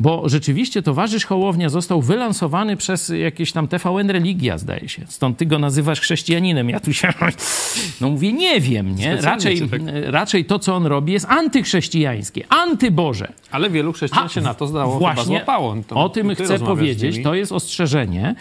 bo 0.00 0.28
rzeczywiście 0.28 0.82
towarzysz 0.82 1.24
Hołownia 1.24 1.68
został 1.68 2.02
wylansowany 2.02 2.76
przez 2.76 3.08
jakieś 3.08 3.52
tam 3.52 3.68
TVN 3.68 4.10
Religia, 4.10 4.58
zdaje 4.58 4.88
się. 4.88 5.02
Stąd 5.08 5.38
ty 5.38 5.46
go 5.46 5.58
nazywasz 5.58 6.00
chrześcijaninem. 6.00 6.70
Ja 6.70 6.80
tu 6.80 6.92
się, 6.92 7.08
no 8.00 8.10
mówię, 8.10 8.32
nie 8.32 8.60
wiem, 8.60 8.96
nie? 8.96 9.16
Raczej, 9.16 9.68
tak... 9.68 9.80
raczej 10.04 10.44
to, 10.44 10.58
co 10.58 10.74
on 10.74 10.86
robi, 10.86 11.12
jest 11.12 11.26
antychrześcijańskie, 11.28 12.44
antyboże. 12.48 13.32
Ale 13.50 13.70
wielu 13.70 13.92
chrześcijan 13.92 14.28
się 14.28 14.40
na 14.40 14.54
to 14.54 14.66
zdało 14.66 14.98
właśnie 14.98 15.24
chyba 15.24 15.38
złapało. 15.38 15.76
To, 15.88 15.96
o 15.96 16.08
tym 16.08 16.34
chcę 16.34 16.58
powiedzieć, 16.58 17.22
to 17.22 17.34
jest 17.34 17.52
ostrzeżenie. 17.52 18.34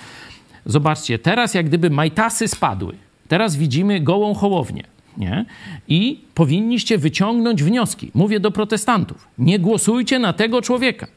Zobaczcie, 0.65 1.20
teraz 1.20 1.53
jak 1.53 1.65
gdyby 1.65 1.89
majtasy 1.89 2.48
spadły. 2.48 2.96
Teraz 3.27 3.55
widzimy 3.55 4.00
gołą 4.00 4.34
Hołownię. 4.34 4.84
Nie? 5.17 5.46
I 5.88 6.22
powinniście 6.36 6.98
wyciągnąć 6.98 7.63
wnioski. 7.63 8.12
Mówię 8.13 8.39
do 8.39 8.51
protestantów. 8.51 9.27
Nie 9.38 9.60
głosujcie 9.60 10.20
na 10.20 10.34
tego 10.34 10.62
człowieka 10.62 11.08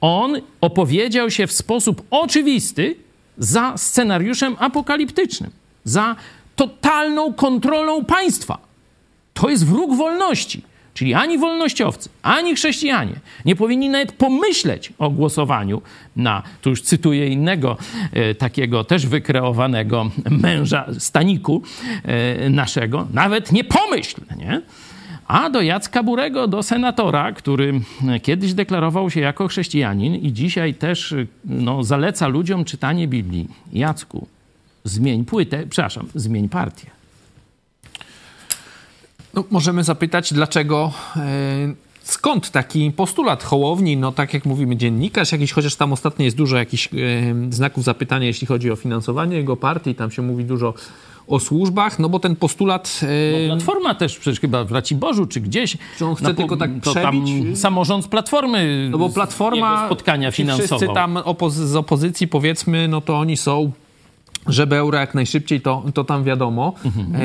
on 0.00 0.40
opowiedział 0.60 1.30
się 1.30 1.46
w 1.46 1.52
sposób 1.52 2.02
oczywisty 2.10 2.96
za 3.38 3.72
scenariuszem 3.76 4.56
apokaliptycznym, 4.58 5.50
za 5.84 6.16
totalną 6.56 7.32
kontrolą 7.32 8.04
państwa. 8.04 8.58
To 9.34 9.50
jest 9.50 9.66
wróg 9.66 9.96
wolności. 9.96 10.62
Czyli 10.94 11.14
ani 11.14 11.38
wolnościowcy, 11.38 12.08
ani 12.22 12.54
chrześcijanie 12.54 13.20
nie 13.44 13.56
powinni 13.56 13.88
nawet 13.88 14.12
pomyśleć 14.12 14.92
o 14.98 15.10
głosowaniu 15.10 15.82
na, 16.16 16.42
tu 16.62 16.70
już 16.70 16.82
cytuję 16.82 17.28
innego 17.28 17.76
e, 18.12 18.34
takiego 18.34 18.84
też 18.84 19.06
wykreowanego 19.06 20.10
męża 20.30 20.86
staniku 20.98 21.62
e, 22.04 22.50
naszego, 22.50 23.06
nawet 23.12 23.52
nie 23.52 23.64
pomyśl, 23.64 24.20
nie? 24.36 24.62
a 25.30 25.50
do 25.50 25.62
Jacka 25.62 26.02
Burego, 26.02 26.48
do 26.48 26.62
senatora, 26.62 27.32
który 27.32 27.80
kiedyś 28.22 28.54
deklarował 28.54 29.10
się 29.10 29.20
jako 29.20 29.48
chrześcijanin 29.48 30.14
i 30.14 30.32
dzisiaj 30.32 30.74
też 30.74 31.14
no, 31.44 31.84
zaleca 31.84 32.28
ludziom 32.28 32.64
czytanie 32.64 33.08
Biblii. 33.08 33.48
Jacku, 33.72 34.26
zmień 34.84 35.24
płytę, 35.24 35.66
przepraszam, 35.70 36.06
zmień 36.14 36.48
partię. 36.48 36.99
No, 39.34 39.44
możemy 39.50 39.84
zapytać, 39.84 40.32
dlaczego, 40.32 40.92
e, 41.16 41.20
skąd 42.02 42.50
taki 42.50 42.90
postulat 42.90 43.44
Hołowni, 43.44 43.96
no 43.96 44.12
tak 44.12 44.34
jak 44.34 44.44
mówimy, 44.44 44.76
dziennikarz 44.76 45.32
jakiś, 45.32 45.52
chociaż 45.52 45.76
tam 45.76 45.92
ostatnio 45.92 46.24
jest 46.24 46.36
dużo 46.36 46.56
jakichś 46.56 46.86
e, 46.86 46.90
znaków 47.50 47.84
zapytania, 47.84 48.26
jeśli 48.26 48.46
chodzi 48.46 48.70
o 48.70 48.76
finansowanie 48.76 49.36
jego 49.36 49.56
partii, 49.56 49.94
tam 49.94 50.10
się 50.10 50.22
mówi 50.22 50.44
dużo 50.44 50.74
o 51.28 51.40
służbach, 51.40 51.98
no 51.98 52.08
bo 52.08 52.18
ten 52.18 52.36
postulat... 52.36 53.00
No, 53.48 53.54
Platforma 53.56 53.94
też 53.94 54.18
przecież 54.18 54.40
chyba 54.40 54.64
w 54.64 54.72
Raciborzu 54.72 55.26
czy 55.26 55.40
gdzieś. 55.40 55.76
Czy 55.98 56.06
on 56.06 56.14
chce 56.14 56.34
tylko 56.34 56.56
tak 56.56 56.80
przebić? 56.80 57.58
Samorząd 57.58 58.08
Platformy 58.08 58.88
No 58.90 58.98
bo 58.98 59.08
Platforma, 59.08 59.86
spotkania 59.86 60.30
finansowe. 60.30 60.66
wszyscy 60.66 60.94
tam 60.94 61.16
opozy 61.16 61.68
z 61.68 61.76
opozycji 61.76 62.28
powiedzmy, 62.28 62.88
no 62.88 63.00
to 63.00 63.18
oni 63.18 63.36
są 63.36 63.72
żeby 64.46 64.76
euro 64.76 64.98
jak 64.98 65.14
najszybciej, 65.14 65.60
to, 65.60 65.82
to 65.94 66.04
tam 66.04 66.24
wiadomo. 66.24 66.74
Mhm. 66.84 67.14
E, 67.14 67.18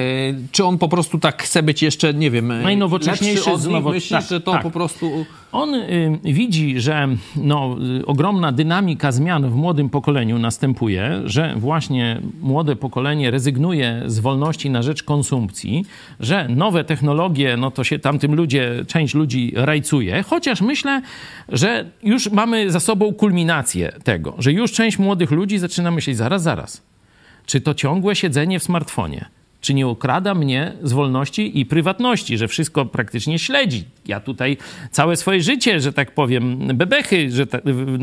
czy 0.51 0.65
on 0.65 0.77
po 0.77 0.87
prostu 0.87 1.19
tak 1.19 1.43
chce 1.43 1.63
być 1.63 1.83
jeszcze, 1.83 2.13
nie 2.13 2.31
wiem, 2.31 2.47
najnowocześniejszy 2.47 3.51
od 3.51 3.67
nich? 3.67 3.83
Myślisz, 3.83 4.09
tak, 4.09 4.29
że 4.29 4.41
to 4.41 4.51
tak. 4.51 4.63
po 4.63 4.71
prostu... 4.71 5.25
On 5.51 5.75
y, 5.75 6.19
widzi, 6.23 6.79
że 6.79 7.07
no, 7.35 7.77
y, 7.99 8.05
ogromna 8.05 8.51
dynamika 8.51 9.11
zmian 9.11 9.49
w 9.49 9.55
młodym 9.55 9.89
pokoleniu 9.89 10.39
następuje, 10.39 11.21
że 11.25 11.55
właśnie 11.57 12.21
młode 12.41 12.75
pokolenie 12.75 13.31
rezygnuje 13.31 14.03
z 14.05 14.19
wolności 14.19 14.69
na 14.69 14.81
rzecz 14.81 15.03
konsumpcji, 15.03 15.85
że 16.19 16.47
nowe 16.49 16.83
technologie, 16.83 17.57
no 17.57 17.71
to 17.71 17.83
się 17.83 17.99
tamtym 17.99 18.35
ludzie, 18.35 18.85
część 18.87 19.13
ludzi 19.13 19.53
rajcuje, 19.55 20.23
chociaż 20.23 20.61
myślę, 20.61 21.01
że 21.49 21.85
już 22.03 22.31
mamy 22.31 22.71
za 22.71 22.79
sobą 22.79 23.13
kulminację 23.13 23.91
tego, 24.03 24.33
że 24.37 24.51
już 24.51 24.71
część 24.71 24.99
młodych 24.99 25.31
ludzi 25.31 25.57
zaczyna 25.57 25.91
myśleć, 25.91 26.17
zaraz, 26.17 26.41
zaraz, 26.41 26.81
czy 27.45 27.61
to 27.61 27.73
ciągłe 27.73 28.15
siedzenie 28.15 28.59
w 28.59 28.63
smartfonie, 28.63 29.25
czy 29.65 29.73
nie 29.73 29.87
okrada 29.87 30.33
mnie 30.33 30.73
z 30.83 30.93
wolności 30.93 31.59
i 31.59 31.65
prywatności, 31.65 32.37
że 32.37 32.47
wszystko 32.47 32.85
praktycznie 32.85 33.39
śledzi. 33.39 33.83
Ja 34.07 34.19
tutaj 34.19 34.57
całe 34.91 35.17
swoje 35.17 35.41
życie, 35.41 35.79
że 35.79 35.93
tak 35.93 36.11
powiem, 36.11 36.67
bebechy 36.77 37.31
że 37.31 37.47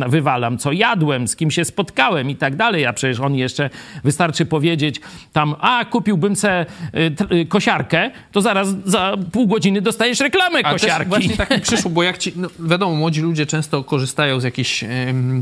wywalam, 0.08 0.58
co 0.58 0.72
jadłem, 0.72 1.28
z 1.28 1.36
kim 1.36 1.50
się 1.50 1.64
spotkałem 1.64 2.30
i 2.30 2.36
tak 2.36 2.56
dalej, 2.56 2.86
a 2.86 2.92
przecież 2.92 3.20
on 3.20 3.34
jeszcze, 3.34 3.70
wystarczy 4.04 4.46
powiedzieć 4.46 5.00
tam, 5.32 5.54
a 5.60 5.84
kupiłbym 5.84 6.36
se 6.36 6.66
y, 6.94 7.36
y, 7.36 7.46
kosiarkę, 7.46 8.10
to 8.32 8.40
zaraz 8.40 8.74
za 8.84 9.16
pół 9.32 9.46
godziny 9.46 9.80
dostajesz 9.80 10.20
reklamę 10.20 10.60
a 10.64 10.72
kosiarki. 10.72 11.08
właśnie 11.08 11.36
tak 11.36 11.50
mi 11.50 11.60
przyszło, 11.70 11.90
bo 11.90 12.02
jak 12.02 12.18
ci, 12.18 12.32
no 12.36 12.48
wiadomo, 12.58 12.94
młodzi 12.94 13.20
ludzie 13.20 13.46
często 13.46 13.84
korzystają 13.84 14.40
z 14.40 14.44
jakichś, 14.44 14.84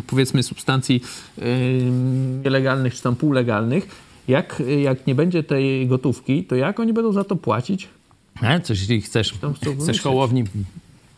powiedzmy, 0.07 0.43
substancji 0.43 1.03
nielegalnych 2.45 2.95
czy 2.95 3.03
tam 3.03 3.17
półlegalnych, 3.17 4.10
jak, 4.31 4.63
jak 4.83 5.07
nie 5.07 5.15
będzie 5.15 5.43
tej 5.43 5.87
gotówki, 5.87 6.45
to 6.45 6.57
jak 6.57 6.81
oni 6.81 6.93
będą 6.93 7.13
za 7.13 7.25
to 7.25 7.37
płacić? 7.37 7.89
E, 8.43 8.61
coś, 8.61 8.81
jeśli 8.81 9.01
chcesz, 9.01 9.35
chcesz 9.81 10.01
kołowni 10.01 10.45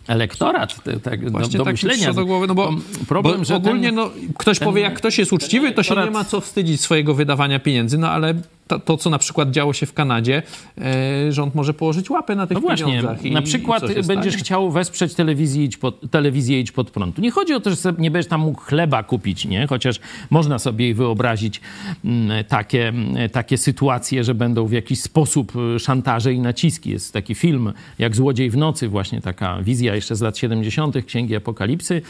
elektorat 0.07 0.85
tak, 1.03 1.31
do, 1.31 1.39
do 1.39 1.65
tak 1.65 1.73
myślenia. 1.73 2.13
Do 2.13 2.27
głowy, 2.27 2.47
no 2.47 2.55
bo, 2.55 2.73
problem, 3.09 3.39
bo 3.39 3.45
że 3.45 3.57
ogólnie 3.57 3.89
ten, 3.89 3.95
no, 3.95 4.11
ktoś 4.39 4.59
ten, 4.59 4.69
powie, 4.69 4.83
jak 4.83 4.95
ktoś 4.95 5.19
jest 5.19 5.33
uczciwy, 5.33 5.73
to 5.73 5.83
się 5.83 5.95
nie 5.95 6.11
ma 6.11 6.25
co 6.25 6.41
wstydzić 6.41 6.81
swojego 6.81 7.15
wydawania 7.15 7.59
pieniędzy, 7.59 7.99
no 7.99 8.11
ale 8.11 8.35
to, 8.67 8.79
to, 8.79 8.97
co 8.97 9.11
na 9.11 9.19
przykład 9.19 9.51
działo 9.51 9.73
się 9.73 9.87
w 9.87 9.93
Kanadzie, 9.93 10.43
e, 10.79 11.33
rząd 11.33 11.55
może 11.55 11.75
położyć 11.75 12.11
łapę 12.11 12.37
na 12.37 12.47
tych 12.47 12.55
no 12.55 12.61
właśnie. 12.61 13.03
I, 13.23 13.31
na 13.31 13.43
przykład 13.43 13.83
będziesz 13.87 14.07
stanie? 14.07 14.45
chciał 14.45 14.71
wesprzeć 14.71 15.15
telewizję 15.15 15.65
idź, 15.65 15.77
pod, 15.77 16.11
telewizję 16.11 16.61
idź 16.61 16.73
pod 16.73 16.91
prąd. 16.91 17.19
Nie 17.19 17.31
chodzi 17.31 17.55
o 17.55 17.61
to, 17.61 17.71
że 17.71 17.95
nie 17.99 18.11
będziesz 18.11 18.31
tam 18.31 18.41
mógł 18.41 18.61
chleba 18.61 19.03
kupić, 19.03 19.45
nie? 19.45 19.67
chociaż 19.67 20.01
można 20.31 20.59
sobie 20.59 20.95
wyobrazić 20.95 21.61
m, 22.05 22.31
mm, 22.31 22.45
takie, 22.45 22.89
mm, 22.89 23.31
takie 23.31 23.59
sytuacje, 23.59 24.25
że 24.25 24.35
będą 24.35 24.67
w 24.67 24.73
jakiś 24.73 25.01
sposób 25.01 25.53
y, 25.77 25.79
szantaże 25.79 26.33
i 26.33 26.41
naciski. 26.41 26.91
Jest 26.91 27.13
taki 27.13 27.35
film 27.35 27.73
jak 27.99 28.17
Złodziej 28.17 28.51
w 28.51 28.57
nocy, 28.57 28.89
właśnie 28.89 29.21
taka 29.21 29.63
wizja 29.63 29.95
jeszcze 29.95 30.17
z 30.17 30.21
lat 30.21 30.39
70. 30.39 31.05
Księgi 31.07 31.37
Apokalipsy 31.37 32.03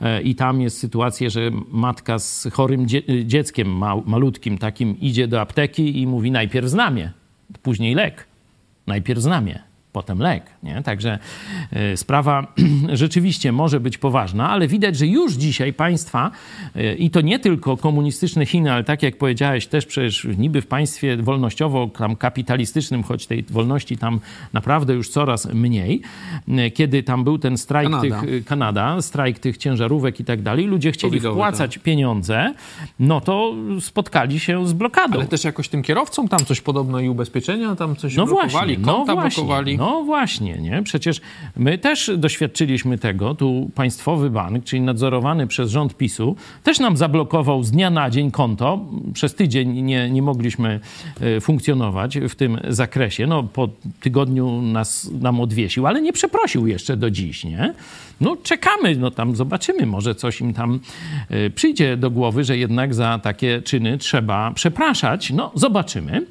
e, 0.00 0.22
i 0.22 0.34
tam 0.34 0.60
jest 0.60 0.78
sytuacja, 0.78 1.30
że 1.30 1.50
matka 1.70 2.18
z 2.18 2.48
chorym 2.52 2.88
dzie 2.88 3.02
dzieckiem 3.24 3.82
malutkim 4.06 4.58
takim 4.58 5.00
idzie 5.00 5.28
do 5.28 5.40
apteki 5.40 5.97
i 6.02 6.06
mówi 6.06 6.30
najpierw 6.30 6.68
znamie, 6.68 7.12
później 7.62 7.94
lek, 7.94 8.26
najpierw 8.86 9.20
znamie 9.20 9.67
potem 9.92 10.18
lek. 10.18 10.42
Nie? 10.62 10.82
Także 10.82 11.18
y, 11.92 11.96
sprawa 11.96 12.46
rzeczywiście 12.92 13.52
może 13.52 13.80
być 13.80 13.98
poważna, 13.98 14.50
ale 14.50 14.68
widać, 14.68 14.96
że 14.96 15.06
już 15.06 15.32
dzisiaj 15.32 15.72
państwa, 15.72 16.30
y, 16.76 16.94
i 16.94 17.10
to 17.10 17.20
nie 17.20 17.38
tylko 17.38 17.76
komunistyczne 17.76 18.46
Chiny, 18.46 18.72
ale 18.72 18.84
tak 18.84 19.02
jak 19.02 19.18
powiedziałeś, 19.18 19.66
też 19.66 19.86
przecież 19.86 20.26
niby 20.38 20.62
w 20.62 20.66
państwie 20.66 21.16
wolnościowo 21.16 21.86
tam 21.86 22.16
kapitalistycznym, 22.16 23.02
choć 23.02 23.26
tej 23.26 23.42
wolności 23.42 23.98
tam 23.98 24.20
naprawdę 24.52 24.94
już 24.94 25.08
coraz 25.08 25.54
mniej, 25.54 26.02
y, 26.48 26.70
kiedy 26.70 27.02
tam 27.02 27.24
był 27.24 27.38
ten 27.38 27.58
strajk 27.58 27.90
Kanada. 27.90 28.20
tych, 28.20 28.44
Kanada, 28.44 29.02
strajk 29.02 29.38
tych 29.38 29.56
ciężarówek 29.56 30.20
i 30.20 30.24
tak 30.24 30.42
dalej, 30.42 30.66
ludzie 30.66 30.92
chcieli 30.92 31.20
wpłacać 31.20 31.74
tak. 31.74 31.82
pieniądze, 31.82 32.54
no 33.00 33.20
to 33.20 33.54
spotkali 33.80 34.40
się 34.40 34.66
z 34.66 34.72
blokadą. 34.72 35.14
Ale 35.14 35.26
też 35.26 35.44
jakoś 35.44 35.68
tym 35.68 35.82
kierowcom 35.82 36.28
tam 36.28 36.44
coś 36.44 36.60
podobno 36.60 37.00
i 37.00 37.08
ubezpieczenia 37.08 37.76
tam 37.76 37.96
coś 37.96 38.16
no 38.16 38.26
blokowali, 38.26 38.76
właśnie, 38.76 38.86
no 38.86 39.04
właśnie, 39.04 39.42
blokowali. 39.44 39.77
No 39.78 40.02
właśnie, 40.04 40.58
nie? 40.58 40.82
Przecież 40.82 41.20
my 41.56 41.78
też 41.78 42.10
doświadczyliśmy 42.16 42.98
tego. 42.98 43.34
Tu 43.34 43.70
Państwowy 43.74 44.30
Bank, 44.30 44.64
czyli 44.64 44.82
nadzorowany 44.82 45.46
przez 45.46 45.70
rząd 45.70 45.96
PiSu, 45.96 46.36
też 46.62 46.78
nam 46.78 46.96
zablokował 46.96 47.62
z 47.62 47.70
dnia 47.70 47.90
na 47.90 48.10
dzień 48.10 48.30
konto. 48.30 48.84
Przez 49.14 49.34
tydzień 49.34 49.82
nie, 49.82 50.10
nie 50.10 50.22
mogliśmy 50.22 50.80
e, 51.20 51.40
funkcjonować 51.40 52.18
w 52.18 52.34
tym 52.34 52.58
zakresie. 52.68 53.26
No, 53.26 53.42
po 53.42 53.68
tygodniu 54.00 54.62
nas, 54.62 55.10
nam 55.20 55.40
odwiesił, 55.40 55.86
ale 55.86 56.02
nie 56.02 56.12
przeprosił 56.12 56.66
jeszcze 56.66 56.96
do 56.96 57.10
dziś, 57.10 57.44
nie? 57.44 57.74
No 58.20 58.36
czekamy, 58.36 58.96
no 58.96 59.10
tam 59.10 59.36
zobaczymy, 59.36 59.86
może 59.86 60.14
coś 60.14 60.40
im 60.40 60.54
tam 60.54 60.80
e, 61.30 61.50
przyjdzie 61.50 61.96
do 61.96 62.10
głowy, 62.10 62.44
że 62.44 62.58
jednak 62.58 62.94
za 62.94 63.18
takie 63.18 63.62
czyny 63.62 63.98
trzeba 63.98 64.50
przepraszać. 64.54 65.30
No 65.30 65.52
zobaczymy. 65.54 66.26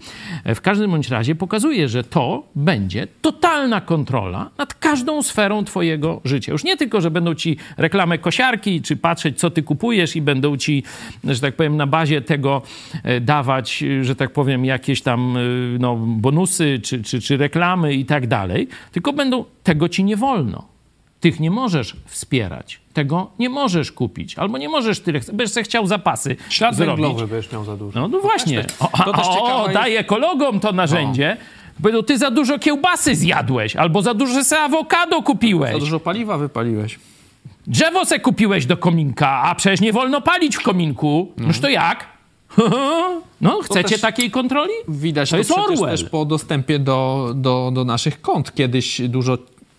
W 0.45 0.61
każdym 0.61 0.91
bądź 0.91 1.09
razie 1.09 1.35
pokazuje, 1.35 1.89
że 1.89 2.03
to 2.03 2.43
będzie 2.55 3.07
totalna 3.37 3.81
kontrola 3.81 4.49
nad 4.57 4.73
każdą 4.73 5.23
sferą 5.23 5.63
twojego 5.63 6.21
życia. 6.25 6.51
Już 6.51 6.63
nie 6.63 6.77
tylko, 6.77 7.01
że 7.01 7.11
będą 7.11 7.35
ci 7.35 7.57
reklamę 7.77 8.17
kosiarki, 8.17 8.81
czy 8.81 8.95
patrzeć, 8.95 9.39
co 9.39 9.49
ty 9.49 9.63
kupujesz 9.63 10.15
i 10.15 10.21
będą 10.21 10.57
ci, 10.57 10.83
że 11.23 11.39
tak 11.39 11.55
powiem, 11.55 11.77
na 11.77 11.87
bazie 11.87 12.21
tego 12.21 12.61
e, 13.03 13.21
dawać, 13.21 13.83
że 14.01 14.15
tak 14.15 14.33
powiem, 14.33 14.65
jakieś 14.65 15.01
tam 15.01 15.37
no, 15.79 15.95
bonusy, 15.95 16.79
czy, 16.83 17.03
czy, 17.03 17.21
czy 17.21 17.37
reklamy 17.37 17.93
i 17.93 18.05
tak 18.05 18.27
dalej, 18.27 18.67
tylko 18.91 19.13
będą, 19.13 19.45
tego 19.63 19.89
ci 19.89 20.03
nie 20.03 20.17
wolno. 20.17 20.67
Tych 21.19 21.39
nie 21.39 21.51
możesz 21.51 21.95
wspierać. 22.05 22.79
Tego 22.93 23.31
nie 23.39 23.49
możesz 23.49 23.91
kupić. 23.91 24.35
Albo 24.35 24.57
nie 24.57 24.69
możesz 24.69 24.99
tyle, 24.99 25.19
będziesz 25.19 25.51
sobie 25.51 25.63
chciał 25.63 25.87
zapasy 25.87 26.35
Ślad 26.49 26.75
zrobić. 26.75 27.05
węglowy 27.05 27.27
będziesz 27.27 27.51
miał 27.51 27.65
za 27.65 27.77
dużo. 27.77 27.99
No, 27.99 28.07
no 28.07 28.19
właśnie. 28.19 28.65
O, 28.79 28.91
o, 28.91 29.63
o 29.63 29.69
daj 29.69 29.95
ekologom 29.95 30.59
to 30.59 30.71
narzędzie. 30.71 31.37
Bo 31.79 32.03
ty 32.03 32.17
za 32.17 32.31
dużo 32.31 32.59
kiełbasy 32.59 33.15
zjadłeś, 33.15 33.75
albo 33.75 34.01
za 34.01 34.13
dużo 34.13 34.43
se 34.43 34.59
awokado 34.59 35.21
kupiłeś. 35.21 35.73
Za 35.73 35.79
dużo 35.79 35.99
paliwa 35.99 36.37
wypaliłeś. 36.37 36.99
Drzewo 37.67 38.05
se 38.05 38.19
kupiłeś 38.19 38.65
do 38.65 38.77
kominka, 38.77 39.29
a 39.29 39.55
przecież 39.55 39.81
nie 39.81 39.93
wolno 39.93 40.21
palić 40.21 40.55
w 40.55 40.61
kominku. 40.61 41.31
No. 41.37 41.47
Noż 41.47 41.59
to 41.59 41.69
jak? 41.69 42.05
No, 43.41 43.61
chcecie 43.61 43.99
takiej 43.99 44.31
kontroli? 44.31 44.71
Widać 44.87 45.29
to, 45.29 45.33
to 45.33 45.37
jest 45.37 45.51
Orwell. 45.51 45.89
też 45.89 46.03
po 46.03 46.25
dostępie 46.25 46.79
do, 46.79 47.31
do, 47.35 47.71
do 47.73 47.85
naszych 47.85 48.21
kont. 48.21 48.55
Kiedyś 48.55 49.01
dużo 49.01 49.37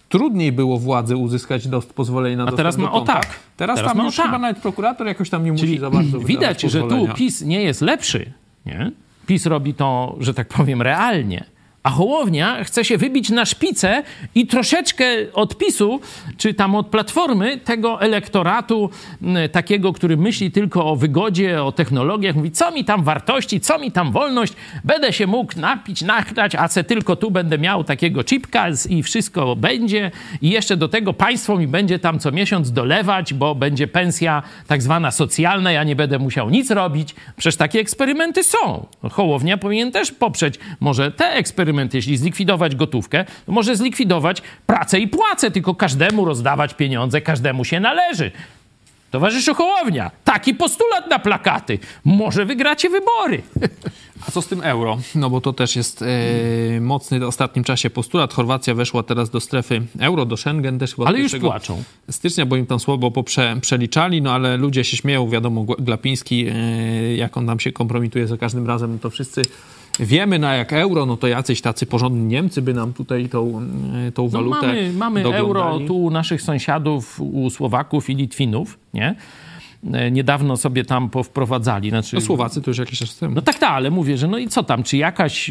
trudniej 0.08 0.52
było 0.52 0.78
władzy 0.78 1.16
uzyskać 1.16 1.68
dost, 1.68 1.92
pozwolenie 1.92 2.36
na 2.36 2.44
A 2.46 2.52
teraz 2.52 2.76
ma 2.76 2.92
o 2.92 3.00
tak. 3.00 3.26
Teraz, 3.56 3.76
teraz 3.76 3.92
tam 3.92 4.04
już 4.04 4.16
tak. 4.16 4.26
chyba 4.26 4.38
nawet 4.38 4.58
prokurator 4.58 5.06
jakoś 5.06 5.30
tam 5.30 5.44
nie 5.44 5.54
Czyli 5.54 5.68
musi 5.68 5.80
za 5.80 5.90
bardzo 5.90 6.18
Widać, 6.30 6.62
że 6.62 6.82
tu 6.82 7.08
PiS 7.14 7.42
nie 7.42 7.62
jest 7.62 7.80
lepszy. 7.80 8.32
Nie? 8.66 8.92
PiS 9.26 9.46
robi 9.46 9.74
to, 9.74 10.16
że 10.20 10.34
tak 10.34 10.48
powiem, 10.48 10.82
realnie 10.82 11.44
a 11.82 11.90
Hołownia 11.90 12.64
chce 12.64 12.84
się 12.84 12.98
wybić 12.98 13.30
na 13.30 13.44
szpicę 13.44 14.02
i 14.34 14.46
troszeczkę 14.46 15.04
odpisu, 15.32 16.00
czy 16.36 16.54
tam 16.54 16.74
od 16.74 16.86
platformy, 16.86 17.58
tego 17.58 18.00
elektoratu 18.00 18.90
takiego, 19.52 19.92
który 19.92 20.16
myśli 20.16 20.50
tylko 20.50 20.86
o 20.86 20.96
wygodzie, 20.96 21.62
o 21.64 21.72
technologiach. 21.72 22.36
Mówi, 22.36 22.50
co 22.50 22.70
mi 22.70 22.84
tam 22.84 23.04
wartości, 23.04 23.60
co 23.60 23.78
mi 23.78 23.92
tam 23.92 24.12
wolność, 24.12 24.52
będę 24.84 25.12
się 25.12 25.26
mógł 25.26 25.60
napić, 25.60 26.02
nachlać, 26.02 26.54
a 26.54 26.68
se 26.68 26.84
tylko 26.84 27.16
tu 27.16 27.30
będę 27.30 27.58
miał 27.58 27.84
takiego 27.84 28.24
chipka 28.24 28.66
i 28.88 29.02
wszystko 29.02 29.56
będzie. 29.56 30.10
I 30.42 30.50
jeszcze 30.50 30.76
do 30.76 30.88
tego 30.88 31.12
państwo 31.12 31.56
mi 31.56 31.66
będzie 31.66 31.98
tam 31.98 32.18
co 32.18 32.32
miesiąc 32.32 32.72
dolewać, 32.72 33.34
bo 33.34 33.54
będzie 33.54 33.86
pensja 33.86 34.42
tak 34.66 34.82
zwana 34.82 35.10
socjalna, 35.10 35.72
ja 35.72 35.84
nie 35.84 35.96
będę 35.96 36.18
musiał 36.18 36.50
nic 36.50 36.70
robić. 36.70 37.14
Przecież 37.36 37.56
takie 37.56 37.80
eksperymenty 37.80 38.44
są. 38.44 38.86
Hołownia 39.10 39.56
powinien 39.56 39.92
też 39.92 40.12
poprzeć 40.12 40.54
może 40.80 41.10
te 41.10 41.26
eksperymenty 41.32 41.77
jeśli 41.94 42.16
zlikwidować 42.16 42.76
gotówkę, 42.76 43.24
to 43.46 43.52
może 43.52 43.76
zlikwidować 43.76 44.42
pracę 44.66 45.00
i 45.00 45.08
płacę, 45.08 45.50
tylko 45.50 45.74
każdemu 45.74 46.24
rozdawać 46.24 46.74
pieniądze, 46.74 47.20
każdemu 47.20 47.64
się 47.64 47.80
należy. 47.80 48.30
Towarzyszu 49.10 49.54
Hołownia, 49.54 50.10
taki 50.24 50.54
postulat 50.54 51.10
na 51.10 51.18
plakaty. 51.18 51.78
Może 52.04 52.44
wygracie 52.44 52.90
wybory. 52.90 53.42
A 54.28 54.30
co 54.30 54.42
z 54.42 54.46
tym 54.46 54.62
euro? 54.62 54.98
No 55.14 55.30
bo 55.30 55.40
to 55.40 55.52
też 55.52 55.76
jest 55.76 56.02
e, 56.02 56.80
mocny 56.80 57.20
w 57.20 57.22
ostatnim 57.22 57.64
czasie 57.64 57.90
postulat. 57.90 58.34
Chorwacja 58.34 58.74
weszła 58.74 59.02
teraz 59.02 59.30
do 59.30 59.40
strefy 59.40 59.82
euro, 60.00 60.26
do 60.26 60.36
Schengen 60.36 60.78
też. 60.78 60.94
Ale 61.06 61.18
już 61.18 61.34
płaczą. 61.36 61.82
Stycznia, 62.10 62.46
bo 62.46 62.56
im 62.56 62.66
tam 62.66 62.80
słabo 62.80 63.10
poprze, 63.10 63.56
przeliczali, 63.60 64.22
no 64.22 64.32
ale 64.32 64.56
ludzie 64.56 64.84
się 64.84 64.96
śmieją, 64.96 65.28
wiadomo, 65.28 65.64
Glapiński, 65.64 66.46
e, 66.48 67.16
jak 67.16 67.36
on 67.36 67.46
tam 67.46 67.60
się 67.60 67.72
kompromituje 67.72 68.26
za 68.26 68.36
każdym 68.36 68.66
razem, 68.66 68.92
no 68.92 68.98
to 68.98 69.10
wszyscy 69.10 69.42
wiemy 70.00 70.38
na 70.38 70.54
jak 70.54 70.72
euro, 70.72 71.06
no 71.06 71.16
to 71.16 71.26
jacyś 71.26 71.60
tacy 71.60 71.86
porządni 71.86 72.24
Niemcy 72.24 72.62
by 72.62 72.74
nam 72.74 72.92
tutaj 72.92 73.28
tą, 73.28 73.62
e, 74.08 74.12
tą 74.12 74.22
no 74.22 74.28
walutę 74.28 74.66
no 74.66 74.66
mamy, 74.66 74.92
mamy 74.92 75.36
euro 75.36 75.80
tu 75.86 76.04
u 76.04 76.10
naszych 76.10 76.42
sąsiadów, 76.42 77.20
u 77.20 77.50
Słowaków 77.50 78.10
i 78.10 78.14
Litwinów, 78.14 78.78
nie? 78.94 79.14
E, 79.92 80.10
niedawno 80.10 80.56
sobie 80.56 80.84
tam 80.84 81.10
powprowadzali. 81.10 81.90
Znaczy, 81.90 82.16
no 82.16 82.20
Słowacy 82.20 82.62
to 82.62 82.70
już 82.70 82.78
jakiś 82.78 82.98
czas 82.98 83.16
temu. 83.16 83.34
No 83.34 83.42
tak, 83.42 83.58
tak, 83.58 83.70
ale 83.70 83.90
mówię, 83.90 84.18
że 84.18 84.28
no 84.28 84.38
i 84.38 84.48
co 84.48 84.62
tam, 84.62 84.82
czy 84.82 84.96
jakaś, 84.96 85.50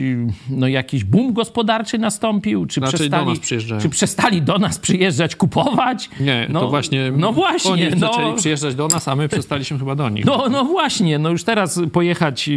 no 0.50 0.68
jakiś 0.68 1.04
boom 1.04 1.34
gospodarczy 1.34 1.98
nastąpił? 1.98 2.66
Czy, 2.66 2.80
znaczy 2.80 2.98
przestali, 2.98 3.26
do 3.26 3.32
nas 3.32 3.40
przyjeżdżają. 3.40 3.82
czy 3.82 3.90
przestali 3.90 4.42
do 4.42 4.58
nas 4.58 4.80
przyjeżdżać, 4.80 5.36
kupować? 5.36 6.10
Nie, 6.20 6.48
no, 6.50 6.60
to 6.60 6.70
właśnie, 6.70 7.12
no 7.18 7.34
właśnie 7.34 7.72
oni 7.72 7.88
no, 7.90 7.98
zaczęli 7.98 8.36
przyjeżdżać 8.36 8.76
do 8.76 8.88
nas, 8.88 9.08
a 9.08 9.16
my 9.16 9.30
przestaliśmy 9.30 9.80
chyba 9.80 9.96
do 9.96 10.10
nich. 10.10 10.26
No, 10.26 10.50
no 10.52 10.66
właśnie, 10.66 11.20
no 11.20 11.30
już 11.30 11.44
teraz 11.44 11.82
pojechać, 11.94 12.50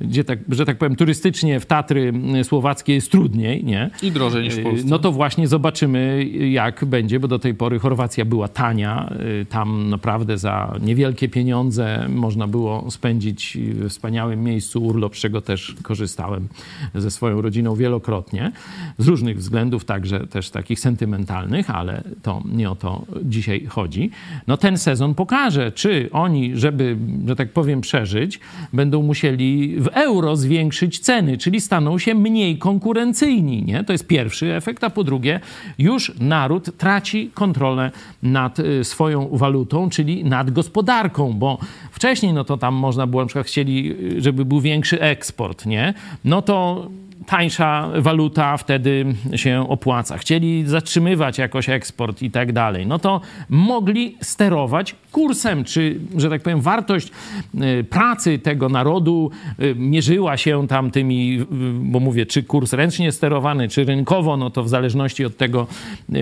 gdzie 0.00 0.24
tak, 0.24 0.38
że 0.48 0.64
tak 0.64 0.78
powiem, 0.78 0.96
turystycznie 0.96 1.60
w 1.60 1.66
Tatry 1.66 2.12
słowackie 2.42 2.94
jest 2.94 3.10
trudniej, 3.10 3.64
nie? 3.64 3.90
I 4.02 4.12
drożej 4.12 4.42
niż 4.42 4.54
w 4.54 4.62
Polsce. 4.62 4.86
No 4.88 4.98
to 4.98 5.12
właśnie 5.12 5.48
zobaczymy, 5.48 6.24
jak 6.50 6.84
będzie, 6.84 7.20
bo 7.20 7.28
do 7.28 7.38
tej 7.38 7.54
pory 7.54 7.78
Chorwacja 7.78 8.24
była 8.24 8.48
tania, 8.48 9.12
y, 9.42 9.46
tam 9.46 9.90
naprawdę 9.90 10.38
za 10.38 10.74
niewielkie 11.14 11.24
wielkie 11.24 11.34
pieniądze 11.34 12.08
można 12.08 12.46
było 12.46 12.90
spędzić 12.90 13.58
w 13.60 13.88
wspaniałym 13.88 14.44
miejscu 14.44 14.84
urlop, 14.84 15.16
z 15.16 15.20
czego 15.20 15.40
też 15.40 15.74
korzystałem 15.82 16.48
ze 16.94 17.10
swoją 17.10 17.42
rodziną 17.42 17.74
wielokrotnie. 17.74 18.52
Z 18.98 19.08
różnych 19.08 19.38
względów, 19.38 19.84
także 19.84 20.26
też 20.26 20.50
takich 20.50 20.80
sentymentalnych, 20.80 21.70
ale 21.70 22.02
to 22.22 22.42
nie 22.52 22.70
o 22.70 22.74
to 22.74 23.04
dzisiaj 23.22 23.66
chodzi. 23.66 24.10
No 24.46 24.56
ten 24.56 24.78
sezon 24.78 25.14
pokaże, 25.14 25.72
czy 25.72 26.08
oni, 26.12 26.56
żeby, 26.56 26.96
że 27.26 27.36
tak 27.36 27.52
powiem, 27.52 27.80
przeżyć, 27.80 28.40
będą 28.72 29.02
musieli 29.02 29.76
w 29.80 29.86
euro 29.86 30.36
zwiększyć 30.36 30.98
ceny, 30.98 31.38
czyli 31.38 31.60
staną 31.60 31.98
się 31.98 32.14
mniej 32.14 32.58
konkurencyjni. 32.58 33.62
Nie? 33.62 33.84
To 33.84 33.92
jest 33.92 34.06
pierwszy 34.06 34.54
efekt, 34.54 34.84
a 34.84 34.90
po 34.90 35.04
drugie, 35.04 35.40
już 35.78 36.12
naród 36.18 36.76
traci 36.76 37.30
kontrolę 37.34 37.90
nad 38.22 38.58
y, 38.58 38.84
swoją 38.84 39.28
walutą, 39.32 39.90
czyli 39.90 40.24
nad 40.24 40.50
gospodarką 40.50 41.03
gospodarką, 41.04 41.32
bo 41.32 41.58
wcześniej 41.90 42.32
no 42.32 42.44
to 42.44 42.56
tam 42.56 42.74
można 42.74 43.06
było, 43.06 43.22
na 43.22 43.26
przykład 43.26 43.46
chcieli, 43.46 43.94
żeby 44.18 44.44
był 44.44 44.60
większy 44.60 45.00
eksport, 45.00 45.66
nie? 45.66 45.94
No 46.24 46.42
to 46.42 46.88
tańsza 47.26 47.88
waluta 47.98 48.56
wtedy 48.56 49.14
się 49.34 49.66
opłaca. 49.68 50.18
Chcieli 50.18 50.64
zatrzymywać 50.66 51.38
jakoś 51.38 51.68
eksport 51.68 52.22
i 52.22 52.30
tak 52.30 52.52
dalej. 52.52 52.86
No 52.86 52.98
to 52.98 53.20
mogli 53.48 54.16
sterować 54.20 54.96
kursem, 55.12 55.64
czy, 55.64 56.00
że 56.16 56.30
tak 56.30 56.42
powiem, 56.42 56.60
wartość 56.60 57.10
y, 57.54 57.84
pracy 57.84 58.38
tego 58.38 58.68
narodu 58.68 59.30
y, 59.62 59.74
mierzyła 59.74 60.36
się 60.36 60.68
tam 60.68 60.90
tymi, 60.90 61.40
y, 61.40 61.46
bo 61.74 62.00
mówię, 62.00 62.26
czy 62.26 62.42
kurs 62.42 62.72
ręcznie 62.72 63.12
sterowany, 63.12 63.68
czy 63.68 63.84
rynkowo, 63.84 64.36
no 64.36 64.50
to 64.50 64.64
w 64.64 64.68
zależności 64.68 65.24
od 65.24 65.36
tego 65.36 65.66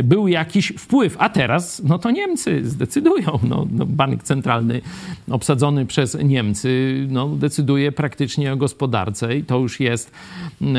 był 0.05 0.29
jakiś 0.29 0.73
wpływ. 0.79 1.17
A 1.19 1.29
teraz, 1.29 1.83
no 1.85 1.99
to 1.99 2.11
Niemcy 2.11 2.69
zdecydują. 2.71 3.39
No, 3.43 3.67
no 3.71 3.87
bank 3.87 4.23
centralny 4.23 4.81
obsadzony 5.31 5.87
przez 5.87 6.19
Niemcy, 6.25 7.07
no 7.11 7.29
decyduje 7.29 7.93
praktycznie 7.93 8.53
o 8.53 8.57
gospodarce 8.57 9.37
i 9.37 9.45
to 9.45 9.59
już 9.59 9.81
jest 9.81 10.11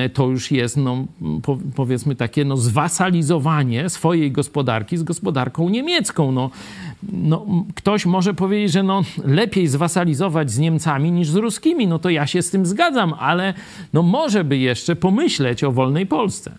to 0.09 0.27
już 0.27 0.51
jest, 0.51 0.77
no, 0.77 1.05
po, 1.43 1.57
powiedzmy, 1.75 2.15
takie 2.15 2.45
no, 2.45 2.57
zwasalizowanie 2.57 3.89
swojej 3.89 4.31
gospodarki 4.31 4.97
z 4.97 5.03
gospodarką 5.03 5.69
niemiecką. 5.69 6.31
No, 6.31 6.49
no, 7.13 7.45
ktoś 7.75 8.05
może 8.05 8.33
powiedzieć, 8.33 8.71
że 8.71 8.83
no, 8.83 9.03
lepiej 9.25 9.67
zwasalizować 9.67 10.51
z 10.51 10.59
Niemcami 10.59 11.11
niż 11.11 11.27
z 11.27 11.35
ruskimi. 11.35 11.87
No 11.87 11.99
to 11.99 12.09
ja 12.09 12.27
się 12.27 12.41
z 12.41 12.49
tym 12.49 12.65
zgadzam, 12.65 13.13
ale 13.19 13.53
no, 13.93 14.01
może 14.01 14.43
by 14.43 14.57
jeszcze 14.57 14.95
pomyśleć 14.95 15.63
o 15.63 15.71
wolnej 15.71 16.05
Polsce. 16.05 16.51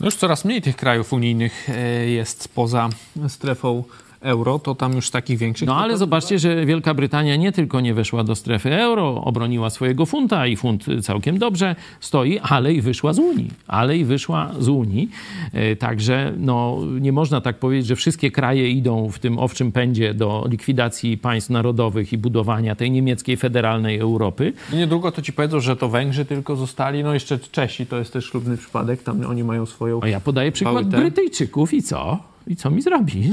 No 0.00 0.06
już 0.06 0.16
coraz 0.16 0.44
mniej 0.44 0.62
tych 0.62 0.76
krajów 0.76 1.12
unijnych 1.12 1.68
e, 1.68 2.08
jest 2.08 2.48
poza 2.54 2.88
strefą 3.28 3.84
euro, 4.20 4.58
to 4.58 4.74
tam 4.74 4.92
już 4.92 5.10
takich 5.10 5.38
większych... 5.38 5.68
No 5.68 5.76
ale 5.76 5.98
zobaczcie, 5.98 6.38
że 6.38 6.66
Wielka 6.66 6.94
Brytania 6.94 7.36
nie 7.36 7.52
tylko 7.52 7.80
nie 7.80 7.94
weszła 7.94 8.24
do 8.24 8.34
strefy 8.34 8.74
euro, 8.74 9.22
obroniła 9.24 9.70
swojego 9.70 10.06
funta 10.06 10.46
i 10.46 10.56
funt 10.56 10.84
całkiem 11.02 11.38
dobrze 11.38 11.76
stoi, 12.00 12.38
ale 12.38 12.74
i 12.74 12.80
wyszła 12.80 13.12
z 13.12 13.18
Unii. 13.18 13.50
Ale 13.66 13.96
i 13.96 14.04
wyszła 14.04 14.50
z 14.58 14.68
Unii. 14.68 15.10
E, 15.52 15.76
także 15.76 16.32
no, 16.38 16.78
nie 17.00 17.12
można 17.12 17.40
tak 17.40 17.58
powiedzieć, 17.58 17.86
że 17.86 17.96
wszystkie 17.96 18.30
kraje 18.30 18.70
idą 18.70 19.08
w 19.08 19.18
tym 19.18 19.38
owczym 19.38 19.72
pędzie 19.72 20.14
do 20.14 20.46
likwidacji 20.50 21.18
państw 21.18 21.50
narodowych 21.50 22.12
i 22.12 22.18
budowania 22.18 22.74
tej 22.74 22.90
niemieckiej 22.90 23.36
federalnej 23.36 23.98
Europy. 23.98 24.52
I 24.72 24.76
niedługo 24.76 25.12
to 25.12 25.22
ci 25.22 25.32
powiedzą, 25.32 25.60
że 25.60 25.76
to 25.76 25.88
Węgrzy 25.88 26.24
tylko 26.24 26.56
zostali, 26.56 27.04
no 27.04 27.14
jeszcze 27.14 27.38
Czesi, 27.38 27.86
to 27.86 27.98
jest 27.98 28.12
też 28.12 28.30
ślubny 28.30 28.56
przypadek, 28.56 29.02
tam 29.02 29.26
oni 29.26 29.44
mają 29.44 29.66
swoją... 29.66 30.00
A 30.02 30.08
ja 30.08 30.20
podaję 30.20 30.52
przykład 30.52 30.86
Brytyjczyków 30.86 31.74
i 31.74 31.82
co? 31.82 32.18
I 32.48 32.56
co 32.56 32.70
mi 32.70 32.82
zrobi? 32.82 33.30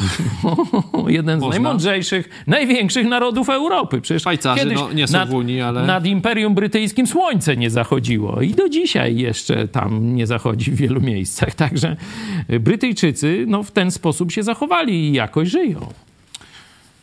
Jeden 1.07 1.39
z 1.39 1.41
Można? 1.41 1.49
najmądrzejszych, 1.49 2.43
największych 2.47 3.07
narodów 3.07 3.49
Europy. 3.49 4.01
Przecież 4.01 4.21
Szwajcarzy 4.21 4.71
no, 4.75 4.93
nie 4.93 5.07
są 5.07 5.17
nad, 5.17 5.29
w 5.29 5.33
Unii, 5.33 5.61
ale... 5.61 5.85
Nad 5.85 6.05
Imperium 6.05 6.55
Brytyjskim 6.55 7.07
słońce 7.07 7.57
nie 7.57 7.69
zachodziło 7.69 8.41
i 8.41 8.51
do 8.53 8.69
dzisiaj 8.69 9.17
jeszcze 9.17 9.67
tam 9.67 10.15
nie 10.15 10.27
zachodzi 10.27 10.71
w 10.71 10.75
wielu 10.75 11.01
miejscach. 11.01 11.55
Także 11.55 11.95
Brytyjczycy 12.59 13.45
no, 13.47 13.63
w 13.63 13.71
ten 13.71 13.91
sposób 13.91 14.31
się 14.31 14.43
zachowali 14.43 14.93
i 14.93 15.13
jakoś 15.13 15.49
żyją. 15.49 15.87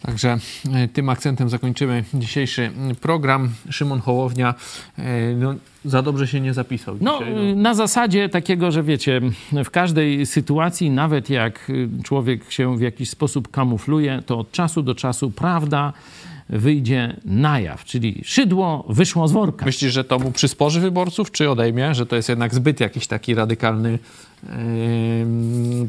Także 0.03 0.39
e, 0.75 0.89
tym 0.89 1.09
akcentem 1.09 1.49
zakończymy 1.49 2.05
dzisiejszy 2.15 2.71
program. 3.01 3.51
Szymon 3.71 4.01
Hołownia 4.01 4.55
e, 4.99 5.35
no, 5.35 5.55
za 5.85 6.03
dobrze 6.03 6.27
się 6.27 6.41
nie 6.41 6.55
zapisał. 6.55 6.97
No, 7.01 7.19
dzisiaj, 7.19 7.35
no, 7.35 7.63
na 7.63 7.75
zasadzie 7.75 8.29
takiego, 8.29 8.71
że 8.71 8.83
wiecie, 8.83 9.21
w 9.65 9.71
każdej 9.71 10.27
sytuacji, 10.27 10.91
nawet 10.91 11.31
jak 11.31 11.73
człowiek 12.05 12.53
się 12.53 12.77
w 12.77 12.81
jakiś 12.81 13.11
sposób 13.11 13.51
kamufluje, 13.51 14.23
to 14.27 14.39
od 14.39 14.53
czasu 14.53 14.83
do 14.83 14.95
czasu 14.95 15.31
prawda 15.31 15.93
wyjdzie 16.49 17.17
na 17.25 17.61
jaw, 17.61 17.85
czyli 17.85 18.23
szydło 18.25 18.85
wyszło 18.89 19.29
z 19.29 19.33
worka. 19.33 19.67
Myślisz, 19.67 19.93
że 19.93 20.05
to 20.05 20.19
mu 20.19 20.33
przysporzy 20.33 20.81
wyborców, 20.81 21.31
czy 21.31 21.51
odejmie, 21.51 21.95
że 21.95 22.07
to 22.07 22.17
jest 22.17 22.29
jednak 22.29 22.55
zbyt 22.55 22.81
jakiś 22.81 23.07
taki 23.07 23.35
radykalny 23.35 23.99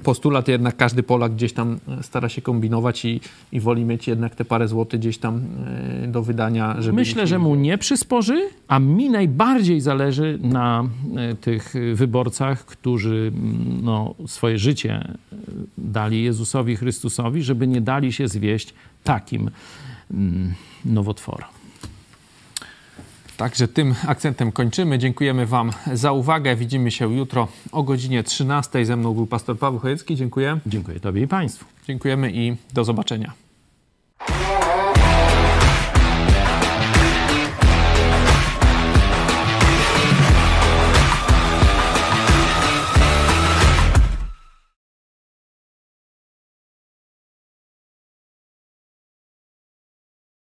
postulat, 0.03 0.47
jednak 0.47 0.77
każdy 0.77 1.03
Polak 1.03 1.33
gdzieś 1.33 1.53
tam 1.53 1.79
stara 2.01 2.29
się 2.29 2.41
kombinować 2.41 3.05
i, 3.05 3.21
i 3.51 3.59
woli 3.59 3.85
mieć 3.85 4.07
jednak 4.07 4.35
te 4.35 4.45
parę 4.45 4.67
złotych 4.67 4.99
gdzieś 4.99 5.17
tam 5.17 5.41
e, 6.03 6.07
do 6.07 6.23
wydania. 6.23 6.81
Żeby 6.81 6.95
Myślę, 6.95 7.27
że 7.27 7.39
mu 7.39 7.55
nie 7.55 7.77
przysporzy, 7.77 8.49
a 8.67 8.79
mi 8.79 9.09
najbardziej 9.09 9.81
zależy 9.81 10.39
na 10.41 10.83
e, 11.15 11.35
tych 11.35 11.73
wyborcach, 11.93 12.65
którzy 12.65 13.31
mm, 13.35 13.79
no, 13.83 14.15
swoje 14.27 14.57
życie 14.57 14.93
e, 14.93 15.35
dali 15.77 16.23
Jezusowi 16.23 16.75
Chrystusowi, 16.75 17.43
żeby 17.43 17.67
nie 17.67 17.81
dali 17.81 18.13
się 18.13 18.27
zwieść 18.27 18.73
takim 19.03 19.49
mm, 20.11 20.53
nowotworom. 20.85 21.62
Także 23.43 23.67
tym 23.67 23.95
akcentem 24.07 24.51
kończymy. 24.51 24.99
Dziękujemy 24.99 25.45
Wam 25.45 25.71
za 25.93 26.11
uwagę. 26.11 26.55
Widzimy 26.55 26.91
się 26.91 27.13
jutro 27.13 27.47
o 27.71 27.83
godzinie 27.83 28.23
13. 28.23 28.85
Ze 28.85 28.95
mną 28.95 29.13
był 29.13 29.27
pastor 29.27 29.59
Paweł 29.59 29.79
Chojecki. 29.79 30.15
Dziękuję. 30.15 30.59
Dziękuję 30.65 30.99
Tobie 30.99 31.21
i 31.21 31.27
Państwu. 31.27 31.65
Dziękujemy 31.87 32.31
i 32.31 32.55
do 32.73 32.83
zobaczenia. 32.83 33.42